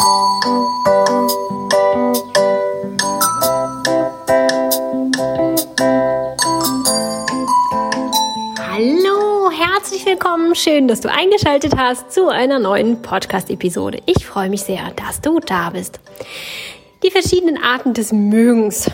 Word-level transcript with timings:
Hallo, 0.00 0.70
herzlich 9.50 10.06
willkommen. 10.06 10.54
Schön, 10.54 10.88
dass 10.88 11.02
du 11.02 11.10
eingeschaltet 11.12 11.76
hast 11.76 12.12
zu 12.12 12.28
einer 12.28 12.58
neuen 12.58 13.02
Podcast-Episode. 13.02 13.98
Ich 14.06 14.24
freue 14.24 14.48
mich 14.48 14.62
sehr, 14.62 14.90
dass 14.96 15.20
du 15.20 15.38
da 15.38 15.68
bist. 15.68 16.00
Die 17.02 17.10
verschiedenen 17.10 17.62
Arten 17.62 17.92
des 17.92 18.10
Mögens. 18.10 18.90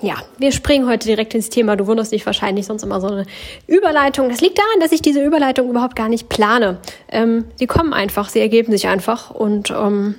Ja, 0.00 0.14
wir 0.38 0.52
springen 0.52 0.88
heute 0.88 1.06
direkt 1.08 1.34
ins 1.34 1.50
Thema. 1.50 1.76
Du 1.76 1.86
wunderst 1.86 2.12
dich 2.12 2.24
wahrscheinlich 2.24 2.64
sonst 2.64 2.84
immer 2.84 3.02
so 3.02 3.08
eine 3.08 3.26
Überleitung. 3.66 4.30
Das 4.30 4.40
liegt 4.40 4.56
daran, 4.56 4.80
dass 4.80 4.92
ich 4.92 5.02
diese 5.02 5.22
Überleitung 5.22 5.68
überhaupt 5.68 5.94
gar 5.94 6.08
nicht 6.08 6.30
plane. 6.30 6.78
Ähm, 7.10 7.44
kommen 7.66 7.92
einfach, 7.92 8.30
sie 8.30 8.40
ergeben 8.40 8.72
sich 8.72 8.88
einfach 8.88 9.30
und 9.30 9.70
ähm, 9.72 10.14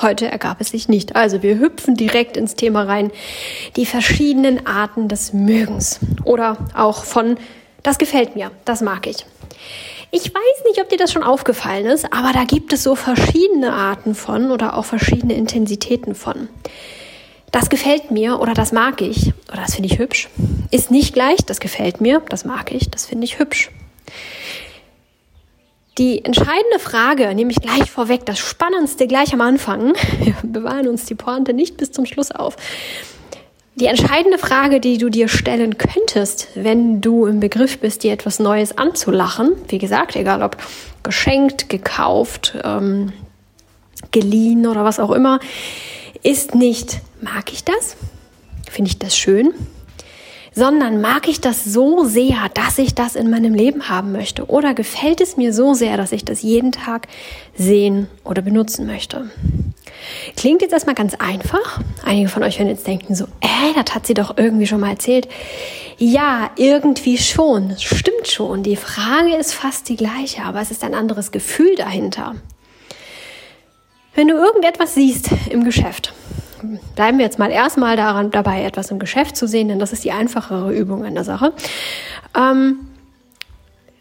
Heute 0.00 0.30
ergab 0.30 0.60
es 0.60 0.70
sich 0.70 0.88
nicht. 0.88 1.14
Also 1.14 1.42
wir 1.42 1.58
hüpfen 1.58 1.94
direkt 1.94 2.36
ins 2.36 2.56
Thema 2.56 2.82
rein. 2.82 3.10
Die 3.76 3.86
verschiedenen 3.86 4.66
Arten 4.66 5.08
des 5.08 5.32
Mögens. 5.32 6.00
Oder 6.24 6.56
auch 6.74 7.04
von, 7.04 7.36
das 7.82 7.98
gefällt 7.98 8.34
mir, 8.34 8.50
das 8.64 8.80
mag 8.80 9.06
ich. 9.06 9.24
Ich 10.10 10.32
weiß 10.32 10.64
nicht, 10.68 10.80
ob 10.80 10.88
dir 10.88 10.96
das 10.96 11.12
schon 11.12 11.24
aufgefallen 11.24 11.86
ist, 11.86 12.12
aber 12.12 12.32
da 12.32 12.44
gibt 12.44 12.72
es 12.72 12.84
so 12.84 12.94
verschiedene 12.94 13.72
Arten 13.72 14.14
von 14.14 14.52
oder 14.52 14.76
auch 14.78 14.84
verschiedene 14.84 15.34
Intensitäten 15.34 16.14
von. 16.14 16.48
Das 17.50 17.68
gefällt 17.68 18.12
mir 18.12 18.40
oder 18.40 18.54
das 18.54 18.70
mag 18.70 19.00
ich 19.00 19.32
oder 19.48 19.62
das 19.62 19.74
finde 19.74 19.92
ich 19.92 19.98
hübsch, 19.98 20.28
ist 20.70 20.90
nicht 20.90 21.14
gleich, 21.14 21.38
das 21.46 21.60
gefällt 21.60 22.00
mir, 22.00 22.22
das 22.28 22.44
mag 22.44 22.72
ich, 22.72 22.90
das 22.90 23.06
finde 23.06 23.24
ich 23.24 23.38
hübsch. 23.38 23.70
Die 25.96 26.24
entscheidende 26.24 26.80
Frage, 26.80 27.32
nämlich 27.34 27.60
gleich 27.60 27.88
vorweg, 27.88 28.26
das 28.26 28.38
Spannendste 28.40 29.06
gleich 29.06 29.32
am 29.32 29.40
Anfang, 29.40 29.94
wir 30.18 30.34
bewahren 30.42 30.88
uns 30.88 31.06
die 31.06 31.14
Pointe 31.14 31.54
nicht 31.54 31.76
bis 31.76 31.92
zum 31.92 32.04
Schluss 32.04 32.32
auf. 32.32 32.56
Die 33.76 33.86
entscheidende 33.86 34.38
Frage, 34.38 34.80
die 34.80 34.98
du 34.98 35.08
dir 35.08 35.28
stellen 35.28 35.78
könntest, 35.78 36.48
wenn 36.54 37.00
du 37.00 37.26
im 37.26 37.40
Begriff 37.40 37.78
bist, 37.78 38.02
dir 38.02 38.12
etwas 38.12 38.38
Neues 38.38 38.76
anzulachen, 38.76 39.52
wie 39.68 39.78
gesagt, 39.78 40.16
egal 40.16 40.42
ob 40.42 40.56
geschenkt, 41.02 41.68
gekauft, 41.68 42.56
ähm, 42.64 43.12
geliehen 44.10 44.66
oder 44.66 44.84
was 44.84 45.00
auch 45.00 45.10
immer, 45.10 45.38
ist 46.22 46.54
nicht, 46.54 47.00
mag 47.20 47.52
ich 47.52 47.64
das? 47.64 47.96
Finde 48.68 48.90
ich 48.90 48.98
das 48.98 49.16
schön? 49.16 49.52
Sondern 50.54 51.00
mag 51.00 51.28
ich 51.28 51.40
das 51.40 51.64
so 51.64 52.04
sehr, 52.04 52.48
dass 52.54 52.78
ich 52.78 52.94
das 52.94 53.16
in 53.16 53.30
meinem 53.30 53.54
Leben 53.54 53.88
haben 53.88 54.12
möchte? 54.12 54.46
Oder 54.46 54.74
gefällt 54.74 55.20
es 55.20 55.36
mir 55.36 55.52
so 55.52 55.74
sehr, 55.74 55.96
dass 55.96 56.12
ich 56.12 56.24
das 56.24 56.42
jeden 56.42 56.72
Tag 56.72 57.08
sehen 57.56 58.08
oder 58.24 58.42
benutzen 58.42 58.86
möchte? 58.86 59.30
Klingt 60.36 60.62
jetzt 60.62 60.72
erstmal 60.72 60.94
ganz 60.94 61.14
einfach. 61.14 61.80
Einige 62.04 62.28
von 62.28 62.42
euch 62.42 62.58
werden 62.58 62.68
jetzt 62.68 62.86
denken 62.86 63.14
so, 63.14 63.24
äh, 63.40 63.72
das 63.74 63.94
hat 63.94 64.06
sie 64.06 64.14
doch 64.14 64.36
irgendwie 64.36 64.66
schon 64.66 64.80
mal 64.80 64.90
erzählt. 64.90 65.28
Ja, 65.98 66.50
irgendwie 66.56 67.18
schon. 67.18 67.74
Stimmt 67.78 68.28
schon. 68.28 68.62
Die 68.62 68.76
Frage 68.76 69.34
ist 69.36 69.54
fast 69.54 69.88
die 69.88 69.96
gleiche, 69.96 70.42
aber 70.42 70.60
es 70.60 70.70
ist 70.70 70.84
ein 70.84 70.94
anderes 70.94 71.30
Gefühl 71.32 71.74
dahinter. 71.76 72.34
Wenn 74.14 74.28
du 74.28 74.34
irgendetwas 74.34 74.94
siehst 74.94 75.30
im 75.50 75.64
Geschäft, 75.64 76.12
bleiben 76.94 77.18
wir 77.18 77.24
jetzt 77.24 77.38
mal 77.38 77.50
erstmal 77.50 77.96
daran 77.96 78.30
dabei, 78.30 78.64
etwas 78.64 78.90
im 78.90 78.98
Geschäft 78.98 79.36
zu 79.36 79.46
sehen, 79.46 79.68
denn 79.68 79.78
das 79.78 79.92
ist 79.92 80.04
die 80.04 80.12
einfachere 80.12 80.74
Übung 80.74 81.04
in 81.04 81.14
der 81.14 81.24
Sache. 81.24 81.52
Ähm, 82.36 82.88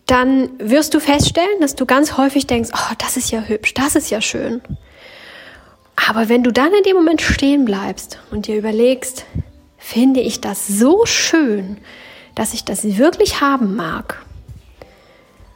dann 0.05 0.49
wirst 0.59 0.93
du 0.93 0.99
feststellen, 0.99 1.61
dass 1.61 1.75
du 1.75 1.85
ganz 1.85 2.17
häufig 2.17 2.47
denkst, 2.47 2.71
oh, 2.73 2.93
das 2.97 3.17
ist 3.17 3.31
ja 3.31 3.41
hübsch, 3.41 3.73
das 3.73 3.95
ist 3.95 4.09
ja 4.09 4.21
schön. 4.21 4.61
Aber 6.07 6.27
wenn 6.27 6.43
du 6.43 6.51
dann 6.51 6.73
in 6.73 6.83
dem 6.83 6.95
Moment 6.95 7.21
stehen 7.21 7.65
bleibst 7.65 8.19
und 8.31 8.47
dir 8.47 8.57
überlegst, 8.57 9.25
finde 9.77 10.19
ich 10.19 10.41
das 10.41 10.67
so 10.67 11.05
schön, 11.05 11.77
dass 12.35 12.53
ich 12.53 12.65
das 12.65 12.83
wirklich 12.97 13.41
haben 13.41 13.75
mag? 13.75 14.25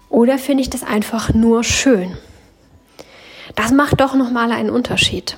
Oder 0.09 0.37
finde 0.37 0.61
ich 0.61 0.69
das 0.69 0.83
einfach 0.83 1.33
nur 1.33 1.63
schön? 1.63 2.17
Das 3.55 3.71
macht 3.71 3.99
doch 3.99 4.13
nochmal 4.13 4.51
einen 4.51 4.69
Unterschied. 4.69 5.37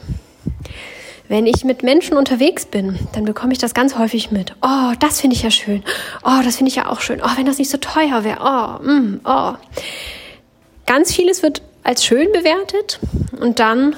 Wenn 1.29 1.45
ich 1.45 1.63
mit 1.63 1.83
Menschen 1.83 2.17
unterwegs 2.17 2.65
bin, 2.65 2.97
dann 3.13 3.23
bekomme 3.23 3.53
ich 3.53 3.59
das 3.59 3.75
ganz 3.75 3.95
häufig 3.99 4.31
mit. 4.31 4.55
Oh, 4.63 4.93
das 4.99 5.21
finde 5.21 5.35
ich 5.35 5.43
ja 5.43 5.51
schön. 5.51 5.83
Oh, 6.23 6.41
das 6.43 6.57
finde 6.57 6.71
ich 6.71 6.75
ja 6.75 6.89
auch 6.89 7.01
schön. 7.01 7.21
Oh, 7.23 7.29
wenn 7.37 7.45
das 7.45 7.59
nicht 7.59 7.69
so 7.69 7.77
teuer 7.77 8.23
wäre. 8.23 8.39
Oh, 8.41 8.83
mm, 8.83 9.21
oh. 9.23 9.53
Ganz 10.87 11.13
vieles 11.13 11.43
wird 11.43 11.61
als 11.83 12.03
schön 12.03 12.31
bewertet 12.31 12.99
und 13.39 13.59
dann 13.59 13.95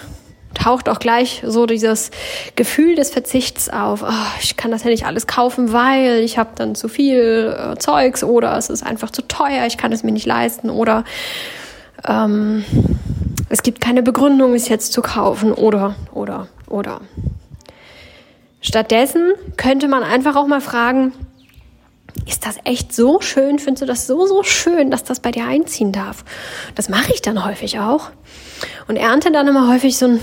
taucht 0.54 0.90
auch 0.90 1.00
gleich 1.00 1.42
so 1.46 1.66
dieses 1.66 2.12
Gefühl 2.58 2.96
des 2.96 3.12
Verzichts 3.12 3.70
auf. 3.70 4.04
Oh, 4.04 4.40
ich 4.42 4.58
kann 4.58 4.72
das 4.72 4.84
ja 4.84 4.90
nicht 4.90 5.06
alles 5.06 5.26
kaufen, 5.26 5.72
weil 5.72 6.20
ich 6.20 6.38
habe 6.38 6.50
dann 6.56 6.76
zu 6.76 6.90
viel 6.90 7.56
äh, 7.58 7.78
Zeugs 7.78 8.26
oder 8.26 8.58
es 8.58 8.70
ist 8.70 8.86
einfach 8.86 9.10
zu 9.10 9.26
teuer, 9.26 9.66
ich 9.66 9.78
kann 9.78 9.94
es 9.94 10.04
mir 10.04 10.12
nicht 10.12 10.26
leisten 10.26 10.70
oder 10.70 11.06
ähm, 12.06 12.66
es 13.52 13.64
gibt 13.64 13.82
keine 13.82 14.02
Begründung, 14.02 14.54
es 14.54 14.70
jetzt 14.70 14.94
zu 14.94 15.02
kaufen 15.02 15.54
oder 15.54 15.96
oder 16.14 16.48
oder. 16.68 17.02
Stattdessen 18.62 19.34
könnte 19.58 19.88
man 19.88 20.04
einfach 20.04 20.36
auch 20.36 20.48
mal 20.48 20.62
fragen, 20.62 21.12
ist 22.28 22.46
das 22.46 22.58
echt 22.64 22.94
so 22.94 23.20
schön? 23.20 23.60
Findest 23.60 23.82
du 23.82 23.86
das 23.86 24.08
so, 24.08 24.26
so 24.26 24.44
schön, 24.44 24.92
dass 24.92 25.04
das 25.04 25.20
bei 25.20 25.32
dir 25.32 25.46
einziehen 25.46 25.92
darf? 25.92 26.24
Das 26.76 26.88
mache 26.88 27.12
ich 27.14 27.22
dann 27.22 27.44
häufig 27.44 27.80
auch. 27.80 28.12
Und 28.88 28.96
ernte 28.96 29.32
dann 29.32 29.48
immer 29.48 29.68
häufig 29.72 29.98
so 29.98 30.06
ein, 30.06 30.20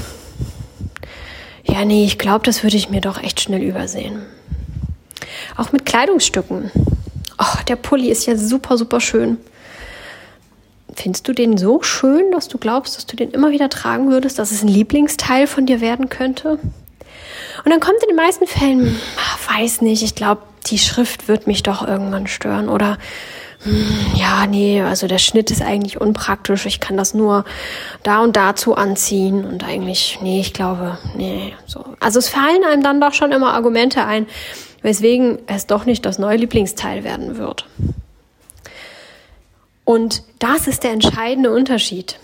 ja, 1.65 1.85
nee, 1.85 2.05
ich 2.05 2.19
glaube, 2.19 2.45
das 2.45 2.63
würde 2.63 2.77
ich 2.77 2.89
mir 2.89 3.01
doch 3.01 3.23
echt 3.23 3.41
schnell 3.41 3.63
übersehen. 3.63 4.23
Auch 5.57 5.73
mit 5.73 5.85
Kleidungsstücken. 5.85 6.71
Oh, 7.39 7.59
der 7.67 7.77
Pulli 7.77 8.09
ist 8.09 8.27
ja 8.27 8.37
super, 8.37 8.79
super 8.79 9.01
schön. 9.01 9.39
Findest 11.01 11.29
du 11.29 11.33
den 11.33 11.57
so 11.57 11.81
schön, 11.81 12.33
dass 12.33 12.49
du 12.49 12.59
glaubst, 12.59 12.97
dass 12.97 13.07
du 13.07 13.15
den 13.15 13.31
immer 13.31 13.53
wieder 13.53 13.69
tragen 13.69 14.11
würdest, 14.11 14.41
dass 14.41 14.51
es 14.51 14.63
ein 14.63 14.69
Lieblingsteil 14.69 15.47
von 15.47 15.65
dir 15.65 15.81
werden 15.81 16.09
könnte? 16.09 16.59
Und 17.65 17.71
dann 17.71 17.79
kommt 17.79 18.03
in 18.03 18.09
den 18.09 18.17
meisten 18.17 18.49
Fällen, 18.49 18.99
ach, 19.17 19.57
weiß 19.57 19.81
nicht, 19.83 20.03
ich 20.03 20.17
glaube, 20.17 20.43
die 20.67 20.79
Schrift 20.79 21.29
wird 21.29 21.47
mich 21.47 21.63
doch 21.63 21.87
irgendwann 21.87 22.27
stören 22.27 22.69
oder 22.69 22.99
hm, 23.63 23.87
ja, 24.17 24.47
nee, 24.49 24.83
also 24.83 25.07
der 25.07 25.19
Schnitt 25.19 25.53
ist 25.53 25.63
eigentlich 25.63 26.01
unpraktisch. 26.01 26.67
Ich 26.67 26.81
kann 26.81 26.97
das 26.97 27.15
nur 27.15 27.45
da 28.03 28.21
und 28.21 28.35
dazu 28.35 28.75
anziehen 28.75 29.45
und 29.45 29.63
eigentlich, 29.63 30.19
nee, 30.21 30.41
ich 30.41 30.53
glaube, 30.53 30.99
nee, 31.17 31.55
so. 31.67 31.85
Also 32.01 32.19
es 32.19 32.29
fallen 32.29 32.65
einem 32.65 32.83
dann 32.83 33.01
doch 33.01 33.13
schon 33.13 33.31
immer 33.31 33.55
Argumente 33.55 34.05
ein, 34.05 34.27
weswegen 34.83 35.39
es 35.47 35.69
doch 35.69 35.85
nicht 35.85 36.05
das 36.05 36.19
neue 36.19 36.39
Lieblingsteil 36.39 37.05
werden 37.05 37.39
wird. 37.39 37.67
Und 39.89 40.23
das 40.39 40.69
ist 40.69 40.85
der 40.85 40.91
entscheidende 40.91 41.51
Unterschied. 41.51 42.19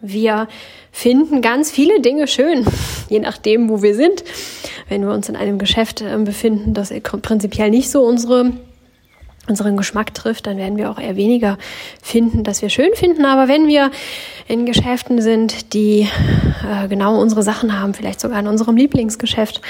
Wir 0.00 0.46
finden 0.92 1.42
ganz 1.42 1.72
viele 1.72 2.00
Dinge 2.00 2.28
schön, 2.28 2.64
je 3.08 3.18
nachdem, 3.18 3.68
wo 3.68 3.82
wir 3.82 3.96
sind. 3.96 4.22
Wenn 4.88 5.02
wir 5.02 5.12
uns 5.12 5.28
in 5.28 5.34
einem 5.34 5.58
Geschäft 5.58 6.02
äh, 6.02 6.16
befinden, 6.18 6.72
das 6.72 6.94
prinzipiell 7.00 7.68
nicht 7.70 7.90
so 7.90 8.04
unsere 8.04 8.52
unseren 9.48 9.76
Geschmack 9.76 10.14
trifft, 10.14 10.46
dann 10.46 10.56
werden 10.56 10.78
wir 10.78 10.88
auch 10.88 11.00
eher 11.00 11.16
weniger 11.16 11.58
finden, 12.00 12.44
dass 12.44 12.62
wir 12.62 12.70
schön 12.70 12.94
finden. 12.94 13.24
Aber 13.24 13.48
wenn 13.48 13.66
wir 13.66 13.90
in 14.46 14.64
Geschäften 14.64 15.20
sind, 15.20 15.74
die 15.74 16.06
äh, 16.64 16.86
genau 16.86 17.20
unsere 17.20 17.42
Sachen 17.42 17.76
haben, 17.76 17.92
vielleicht 17.92 18.20
sogar 18.20 18.38
in 18.38 18.46
unserem 18.46 18.76
Lieblingsgeschäft, 18.76 19.60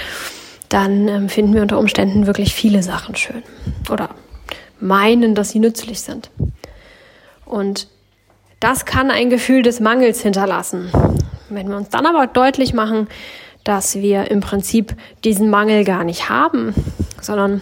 dann 0.69 1.09
ähm, 1.09 1.29
finden 1.31 1.55
wir 1.55 1.63
unter 1.63 1.79
Umständen 1.79 2.27
wirklich 2.27 2.53
viele 2.53 2.83
Sachen 2.83 3.17
schön 3.17 3.43
oder 3.91 4.11
meinen, 4.79 5.35
dass 5.35 5.53
sie 5.53 5.59
nützlich 5.59 6.03
sind. 6.03 6.29
Und 7.53 7.87
das 8.61 8.87
kann 8.87 9.11
ein 9.11 9.29
Gefühl 9.29 9.61
des 9.61 9.79
Mangels 9.79 10.23
hinterlassen. 10.23 10.91
Wenn 11.51 11.69
wir 11.69 11.77
uns 11.77 11.91
dann 11.91 12.07
aber 12.07 12.27
deutlich 12.27 12.73
machen, 12.73 13.09
dass 13.63 13.97
wir 13.97 14.31
im 14.31 14.41
Prinzip 14.41 14.97
diesen 15.23 15.51
Mangel 15.51 15.85
gar 15.85 16.03
nicht 16.03 16.31
haben, 16.31 16.75
sondern 17.21 17.61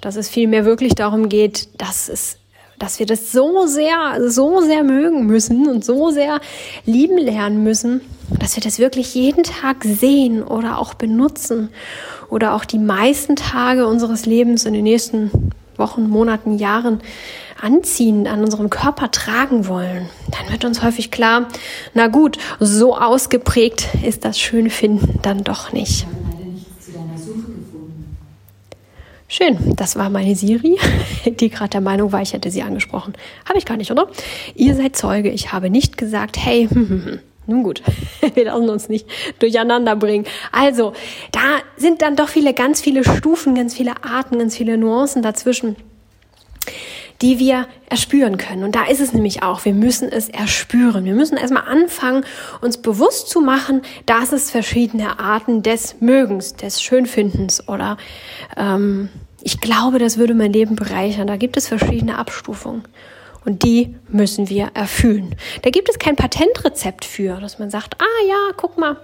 dass 0.00 0.14
es 0.14 0.28
vielmehr 0.28 0.64
wirklich 0.64 0.94
darum 0.94 1.28
geht, 1.28 1.68
dass 1.80 2.08
es 2.08 2.38
dass 2.78 3.00
wir 3.00 3.06
das 3.06 3.32
so 3.32 3.66
sehr, 3.66 4.30
so 4.30 4.60
sehr 4.60 4.84
mögen 4.84 5.26
müssen 5.26 5.66
und 5.66 5.84
so 5.84 6.12
sehr 6.12 6.40
lieben 6.86 7.18
lernen 7.18 7.64
müssen, 7.64 8.02
dass 8.38 8.54
wir 8.54 8.62
das 8.62 8.78
wirklich 8.78 9.16
jeden 9.16 9.42
Tag 9.42 9.82
sehen 9.82 10.44
oder 10.44 10.78
auch 10.78 10.94
benutzen 10.94 11.70
oder 12.30 12.54
auch 12.54 12.64
die 12.64 12.78
meisten 12.78 13.34
Tage 13.34 13.88
unseres 13.88 14.26
Lebens 14.26 14.64
in 14.64 14.74
den 14.74 14.84
nächsten 14.84 15.50
Wochen, 15.76 16.08
Monaten, 16.08 16.56
Jahren 16.56 17.00
anziehen, 17.60 18.26
an 18.26 18.42
unserem 18.42 18.70
Körper 18.70 19.10
tragen 19.10 19.66
wollen, 19.66 20.08
dann 20.30 20.52
wird 20.52 20.64
uns 20.64 20.82
häufig 20.82 21.10
klar, 21.10 21.48
na 21.94 22.08
gut, 22.08 22.38
so 22.60 22.96
ausgeprägt 22.96 23.88
ist 24.04 24.24
das 24.24 24.38
Schönfinden 24.38 25.18
dann 25.22 25.44
doch 25.44 25.72
nicht. 25.72 26.06
Schön, 29.30 29.76
das 29.76 29.96
war 29.96 30.08
meine 30.08 30.34
Siri, 30.34 30.78
die 31.26 31.50
gerade 31.50 31.68
der 31.68 31.80
Meinung 31.82 32.12
war, 32.12 32.22
ich 32.22 32.32
hätte 32.32 32.50
sie 32.50 32.62
angesprochen. 32.62 33.12
Habe 33.46 33.58
ich 33.58 33.66
gar 33.66 33.76
nicht, 33.76 33.90
oder? 33.90 34.08
Ihr 34.54 34.74
seid 34.74 34.96
Zeuge, 34.96 35.28
ich 35.28 35.52
habe 35.52 35.68
nicht 35.68 35.98
gesagt, 35.98 36.38
hey, 36.38 36.66
hm, 36.66 36.88
hm, 36.88 37.04
hm. 37.04 37.18
Nun 37.46 37.62
gut, 37.62 37.82
wir 38.34 38.44
lassen 38.44 38.68
uns 38.68 38.88
nicht 38.88 39.06
durcheinander 39.38 39.96
bringen. 39.96 40.26
Also, 40.52 40.92
da 41.32 41.58
sind 41.76 42.02
dann 42.02 42.16
doch 42.16 42.28
viele, 42.28 42.54
ganz 42.54 42.80
viele 42.80 43.04
Stufen, 43.04 43.54
ganz 43.54 43.74
viele 43.74 44.02
Arten, 44.02 44.38
ganz 44.38 44.56
viele 44.56 44.78
Nuancen 44.78 45.22
dazwischen 45.22 45.76
die 47.20 47.38
wir 47.38 47.66
erspüren 47.88 48.36
können. 48.36 48.62
Und 48.62 48.74
da 48.74 48.84
ist 48.84 49.00
es 49.00 49.12
nämlich 49.12 49.42
auch, 49.42 49.64
wir 49.64 49.74
müssen 49.74 50.08
es 50.10 50.28
erspüren. 50.28 51.04
Wir 51.04 51.14
müssen 51.14 51.36
erstmal 51.36 51.64
anfangen, 51.66 52.24
uns 52.60 52.78
bewusst 52.78 53.28
zu 53.28 53.40
machen, 53.40 53.82
dass 54.06 54.32
es 54.32 54.50
verschiedene 54.50 55.18
Arten 55.18 55.62
des 55.62 55.96
Mögens, 56.00 56.54
des 56.54 56.80
Schönfindens 56.80 57.68
oder 57.68 57.96
ähm, 58.56 59.08
ich 59.42 59.60
glaube, 59.60 59.98
das 59.98 60.18
würde 60.18 60.34
mein 60.34 60.52
Leben 60.52 60.76
bereichern. 60.76 61.26
Da 61.26 61.36
gibt 61.36 61.56
es 61.56 61.68
verschiedene 61.68 62.18
Abstufungen. 62.18 62.82
Und 63.44 63.62
die 63.62 63.94
müssen 64.08 64.50
wir 64.50 64.72
erfüllen. 64.74 65.34
Da 65.62 65.70
gibt 65.70 65.88
es 65.88 65.98
kein 65.98 66.16
Patentrezept 66.16 67.04
für, 67.04 67.40
dass 67.40 67.58
man 67.58 67.70
sagt, 67.70 67.96
ah 67.98 68.26
ja, 68.28 68.52
guck 68.56 68.76
mal, 68.76 68.96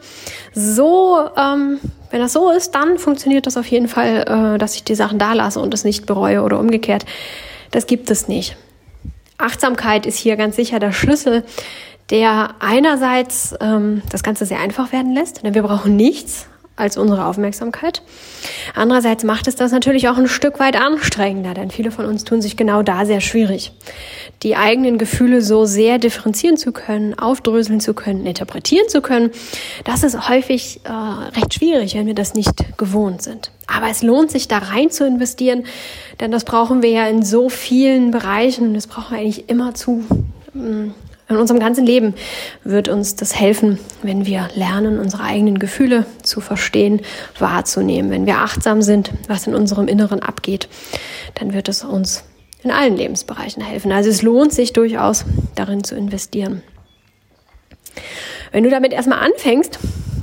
so, 0.53 1.31
ähm, 1.37 1.79
wenn 2.11 2.21
das 2.21 2.33
so 2.33 2.51
ist, 2.51 2.75
dann 2.75 2.99
funktioniert 2.99 3.47
das 3.47 3.57
auf 3.57 3.67
jeden 3.67 3.89
Fall, 3.89 4.55
äh, 4.55 4.59
dass 4.59 4.75
ich 4.75 4.85
die 4.85 4.97
Sachen 4.97 5.19
da 5.19 5.33
lasse 5.33 5.61
und 5.61 5.73
es 5.73 5.85
nicht 5.85 6.05
bereue 6.05 6.43
oder 6.43 6.59
umgekehrt. 6.59 7.07
Das 7.75 7.89
gibt 7.89 8.09
es 8.09 8.29
nicht. 8.29 8.57
Achtsamkeit 9.37 10.07
ist 10.07 10.17
hier 10.17 10.37
ganz 10.37 10.55
sicher 10.55 10.79
der 10.79 10.93
Schlüssel, 10.93 11.43
der 12.11 12.55
einerseits 12.61 13.53
ähm, 13.61 14.01
das 14.11 14.23
Ganze 14.23 14.47
sehr 14.47 14.61
einfach 14.61 14.93
werden 14.93 15.13
lässt, 15.13 15.43
denn 15.43 15.55
wir 15.55 15.65
brauchen 15.65 15.97
nichts 15.97 16.47
als 16.77 16.97
unsere 16.97 17.27
Aufmerksamkeit. 17.27 18.03
Andererseits 18.75 19.23
macht 19.25 19.47
es 19.47 19.57
das 19.57 19.71
natürlich 19.71 20.09
auch 20.09 20.17
ein 20.17 20.29
Stück 20.29 20.59
weit 20.59 20.77
anstrengender, 20.77 21.55
denn 21.55 21.71
viele 21.71 21.91
von 21.91 22.05
uns 22.05 22.25
tun 22.25 22.43
sich 22.43 22.57
genau 22.57 22.83
da 22.83 23.07
sehr 23.07 23.21
schwierig. 23.21 23.73
Die 24.43 24.57
eigenen 24.57 24.99
Gefühle 24.99 25.41
so 25.41 25.65
sehr 25.65 25.99
differenzieren 25.99 26.57
zu 26.57 26.73
können, 26.73 27.17
aufdröseln 27.19 27.81
zu 27.81 27.95
können, 27.95 28.27
interpretieren 28.27 28.89
zu 28.89 29.01
können, 29.01 29.31
das 29.85 30.03
ist 30.03 30.29
häufig 30.29 30.81
äh, 30.85 30.91
recht 30.91 31.55
schwierig, 31.55 31.95
wenn 31.95 32.07
wir 32.07 32.15
das 32.15 32.35
nicht 32.35 32.77
gewohnt 32.77 33.23
sind. 33.23 33.51
Aber 33.67 33.89
es 33.89 34.03
lohnt 34.03 34.31
sich, 34.31 34.49
da 34.49 34.59
rein 34.59 34.91
zu 34.91 35.07
investieren, 35.07 35.65
denn 36.21 36.31
das 36.31 36.45
brauchen 36.45 36.83
wir 36.83 36.91
ja 36.91 37.07
in 37.07 37.23
so 37.23 37.49
vielen 37.49 38.11
Bereichen. 38.11 38.75
Das 38.75 38.87
brauchen 38.87 39.13
wir 39.13 39.21
eigentlich 39.21 39.49
immer 39.49 39.75
zu. 39.75 40.05
In 41.29 41.37
unserem 41.37 41.59
ganzen 41.59 41.87
Leben 41.87 42.15
wird 42.65 42.89
uns 42.89 43.17
das 43.17 43.35
helfen, 43.35 43.79
wenn 44.03 44.27
wir 44.27 44.49
lernen, 44.55 44.99
unsere 44.99 45.25
eigenen 45.25 45.59
Gefühle 45.59 46.05
zu 46.23 46.41
verstehen, 46.41 47.01
wahrzunehmen. 47.39 48.11
Wenn 48.11 48.27
wir 48.27 48.39
achtsam 48.39 48.83
sind, 48.83 49.11
was 49.27 49.47
in 49.47 49.55
unserem 49.55 49.89
Inneren 49.89 50.21
abgeht, 50.21 50.69
dann 51.35 51.55
wird 51.55 51.69
es 51.69 51.83
uns 51.83 52.25
in 52.63 52.71
allen 52.71 52.97
Lebensbereichen 52.97 53.63
helfen. 53.63 53.91
Also 53.91 54.11
es 54.11 54.23
lohnt 54.23 54.53
sich 54.53 54.75
durchaus, 54.75 55.25
darin 55.55 55.83
zu 55.83 55.95
investieren. 55.95 56.63
Wenn 58.53 58.65
du 58.65 58.71
damit 58.71 58.93
erstmal 58.93 59.21
anfängst, 59.21 59.79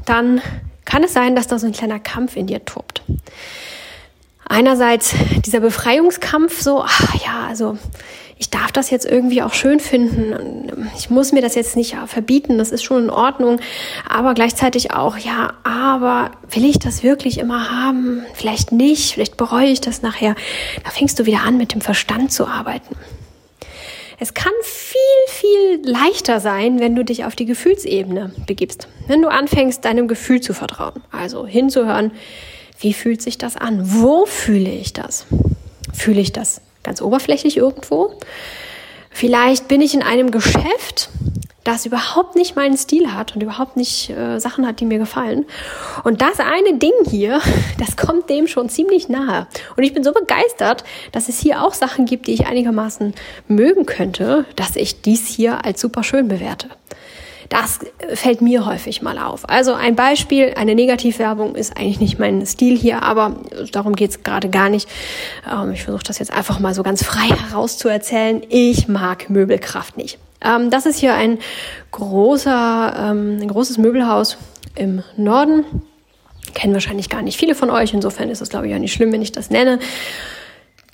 dann 0.05 0.41
kann 0.85 1.03
es 1.03 1.13
sein, 1.13 1.35
dass 1.35 1.47
da 1.47 1.57
so 1.57 1.67
ein 1.67 1.73
kleiner 1.73 1.99
Kampf 1.99 2.35
in 2.35 2.47
dir 2.47 2.63
tobt. 2.65 3.03
Einerseits 4.47 5.15
dieser 5.45 5.61
Befreiungskampf, 5.61 6.61
so, 6.61 6.81
ach 6.83 7.15
ja, 7.23 7.47
also 7.47 7.77
ich 8.41 8.49
darf 8.49 8.71
das 8.71 8.89
jetzt 8.89 9.05
irgendwie 9.05 9.43
auch 9.43 9.53
schön 9.53 9.79
finden. 9.79 10.89
Ich 10.97 11.11
muss 11.11 11.31
mir 11.31 11.43
das 11.43 11.53
jetzt 11.53 11.75
nicht 11.75 11.95
verbieten, 12.07 12.57
das 12.57 12.71
ist 12.71 12.81
schon 12.81 13.03
in 13.03 13.09
Ordnung. 13.11 13.59
Aber 14.09 14.33
gleichzeitig 14.33 14.89
auch, 14.89 15.15
ja, 15.15 15.53
aber 15.63 16.31
will 16.49 16.65
ich 16.65 16.79
das 16.79 17.03
wirklich 17.03 17.37
immer 17.37 17.69
haben? 17.69 18.25
Vielleicht 18.33 18.71
nicht, 18.71 19.13
vielleicht 19.13 19.37
bereue 19.37 19.67
ich 19.67 19.79
das 19.79 20.01
nachher. 20.01 20.33
Da 20.83 20.89
fängst 20.89 21.19
du 21.19 21.27
wieder 21.27 21.43
an, 21.43 21.57
mit 21.57 21.75
dem 21.75 21.81
Verstand 21.81 22.31
zu 22.31 22.47
arbeiten. 22.47 22.95
Es 24.19 24.33
kann 24.33 24.53
viel, 24.63 24.97
viel 25.27 25.81
leichter 25.83 26.39
sein, 26.39 26.79
wenn 26.79 26.95
du 26.95 27.05
dich 27.05 27.25
auf 27.25 27.35
die 27.35 27.45
Gefühlsebene 27.45 28.33
begibst. 28.47 28.87
Wenn 29.05 29.21
du 29.21 29.27
anfängst, 29.27 29.85
deinem 29.85 30.07
Gefühl 30.07 30.41
zu 30.41 30.55
vertrauen. 30.55 31.03
Also 31.11 31.45
hinzuhören, 31.45 32.09
wie 32.79 32.93
fühlt 32.93 33.21
sich 33.21 33.37
das 33.37 33.55
an? 33.55 33.81
Wo 33.83 34.25
fühle 34.25 34.71
ich 34.71 34.93
das? 34.93 35.27
Fühle 35.93 36.21
ich 36.21 36.31
das 36.31 36.61
ganz 36.83 37.01
oberflächlich 37.01 37.57
irgendwo? 37.57 38.13
Vielleicht 39.09 39.67
bin 39.67 39.81
ich 39.81 39.93
in 39.93 40.03
einem 40.03 40.31
Geschäft 40.31 41.09
das 41.63 41.85
überhaupt 41.85 42.35
nicht 42.35 42.55
meinen 42.55 42.75
Stil 42.75 43.13
hat 43.13 43.35
und 43.35 43.43
überhaupt 43.43 43.77
nicht 43.77 44.09
äh, 44.09 44.39
Sachen 44.39 44.65
hat, 44.65 44.79
die 44.79 44.85
mir 44.85 44.97
gefallen. 44.97 45.45
Und 46.03 46.21
das 46.21 46.39
eine 46.39 46.77
Ding 46.77 46.93
hier, 47.07 47.39
das 47.77 47.97
kommt 47.97 48.29
dem 48.29 48.47
schon 48.47 48.69
ziemlich 48.69 49.09
nahe. 49.09 49.47
Und 49.77 49.83
ich 49.83 49.93
bin 49.93 50.03
so 50.03 50.11
begeistert, 50.11 50.83
dass 51.11 51.29
es 51.29 51.39
hier 51.39 51.63
auch 51.63 51.73
Sachen 51.73 52.05
gibt, 52.05 52.27
die 52.27 52.33
ich 52.33 52.47
einigermaßen 52.47 53.13
mögen 53.47 53.85
könnte, 53.85 54.45
dass 54.55 54.75
ich 54.75 55.01
dies 55.01 55.27
hier 55.27 55.63
als 55.63 55.81
super 55.81 56.03
schön 56.03 56.27
bewerte. 56.27 56.67
Das 57.51 57.79
fällt 58.13 58.39
mir 58.39 58.65
häufig 58.65 59.01
mal 59.01 59.17
auf. 59.17 59.49
Also 59.49 59.73
ein 59.73 59.97
Beispiel, 59.97 60.53
eine 60.55 60.73
Negativwerbung 60.73 61.55
ist 61.55 61.75
eigentlich 61.75 61.99
nicht 61.99 62.17
mein 62.17 62.45
Stil 62.45 62.77
hier, 62.77 63.03
aber 63.03 63.35
darum 63.73 63.93
geht's 63.93 64.23
gerade 64.23 64.47
gar 64.49 64.69
nicht. 64.69 64.87
Ähm, 65.51 65.73
ich 65.73 65.83
versuche 65.83 66.05
das 66.05 66.17
jetzt 66.17 66.31
einfach 66.31 66.59
mal 66.59 66.73
so 66.73 66.81
ganz 66.81 67.03
frei 67.03 67.27
herauszuerzählen. 67.49 68.41
Ich 68.47 68.87
mag 68.87 69.29
Möbelkraft 69.29 69.97
nicht. 69.97 70.17
Ähm, 70.41 70.69
das 70.69 70.85
ist 70.85 70.99
hier 70.99 71.13
ein 71.13 71.39
großer, 71.91 73.11
ähm, 73.11 73.39
ein 73.41 73.49
großes 73.49 73.77
Möbelhaus 73.79 74.37
im 74.75 75.03
Norden. 75.17 75.65
Kennen 76.53 76.73
wahrscheinlich 76.73 77.09
gar 77.09 77.21
nicht 77.21 77.37
viele 77.37 77.53
von 77.53 77.69
euch. 77.69 77.93
Insofern 77.93 78.29
ist 78.29 78.39
es, 78.39 78.47
glaube 78.47 78.69
ich, 78.69 78.73
auch 78.73 78.79
nicht 78.79 78.93
schlimm, 78.93 79.11
wenn 79.11 79.21
ich 79.21 79.33
das 79.33 79.49
nenne. 79.49 79.79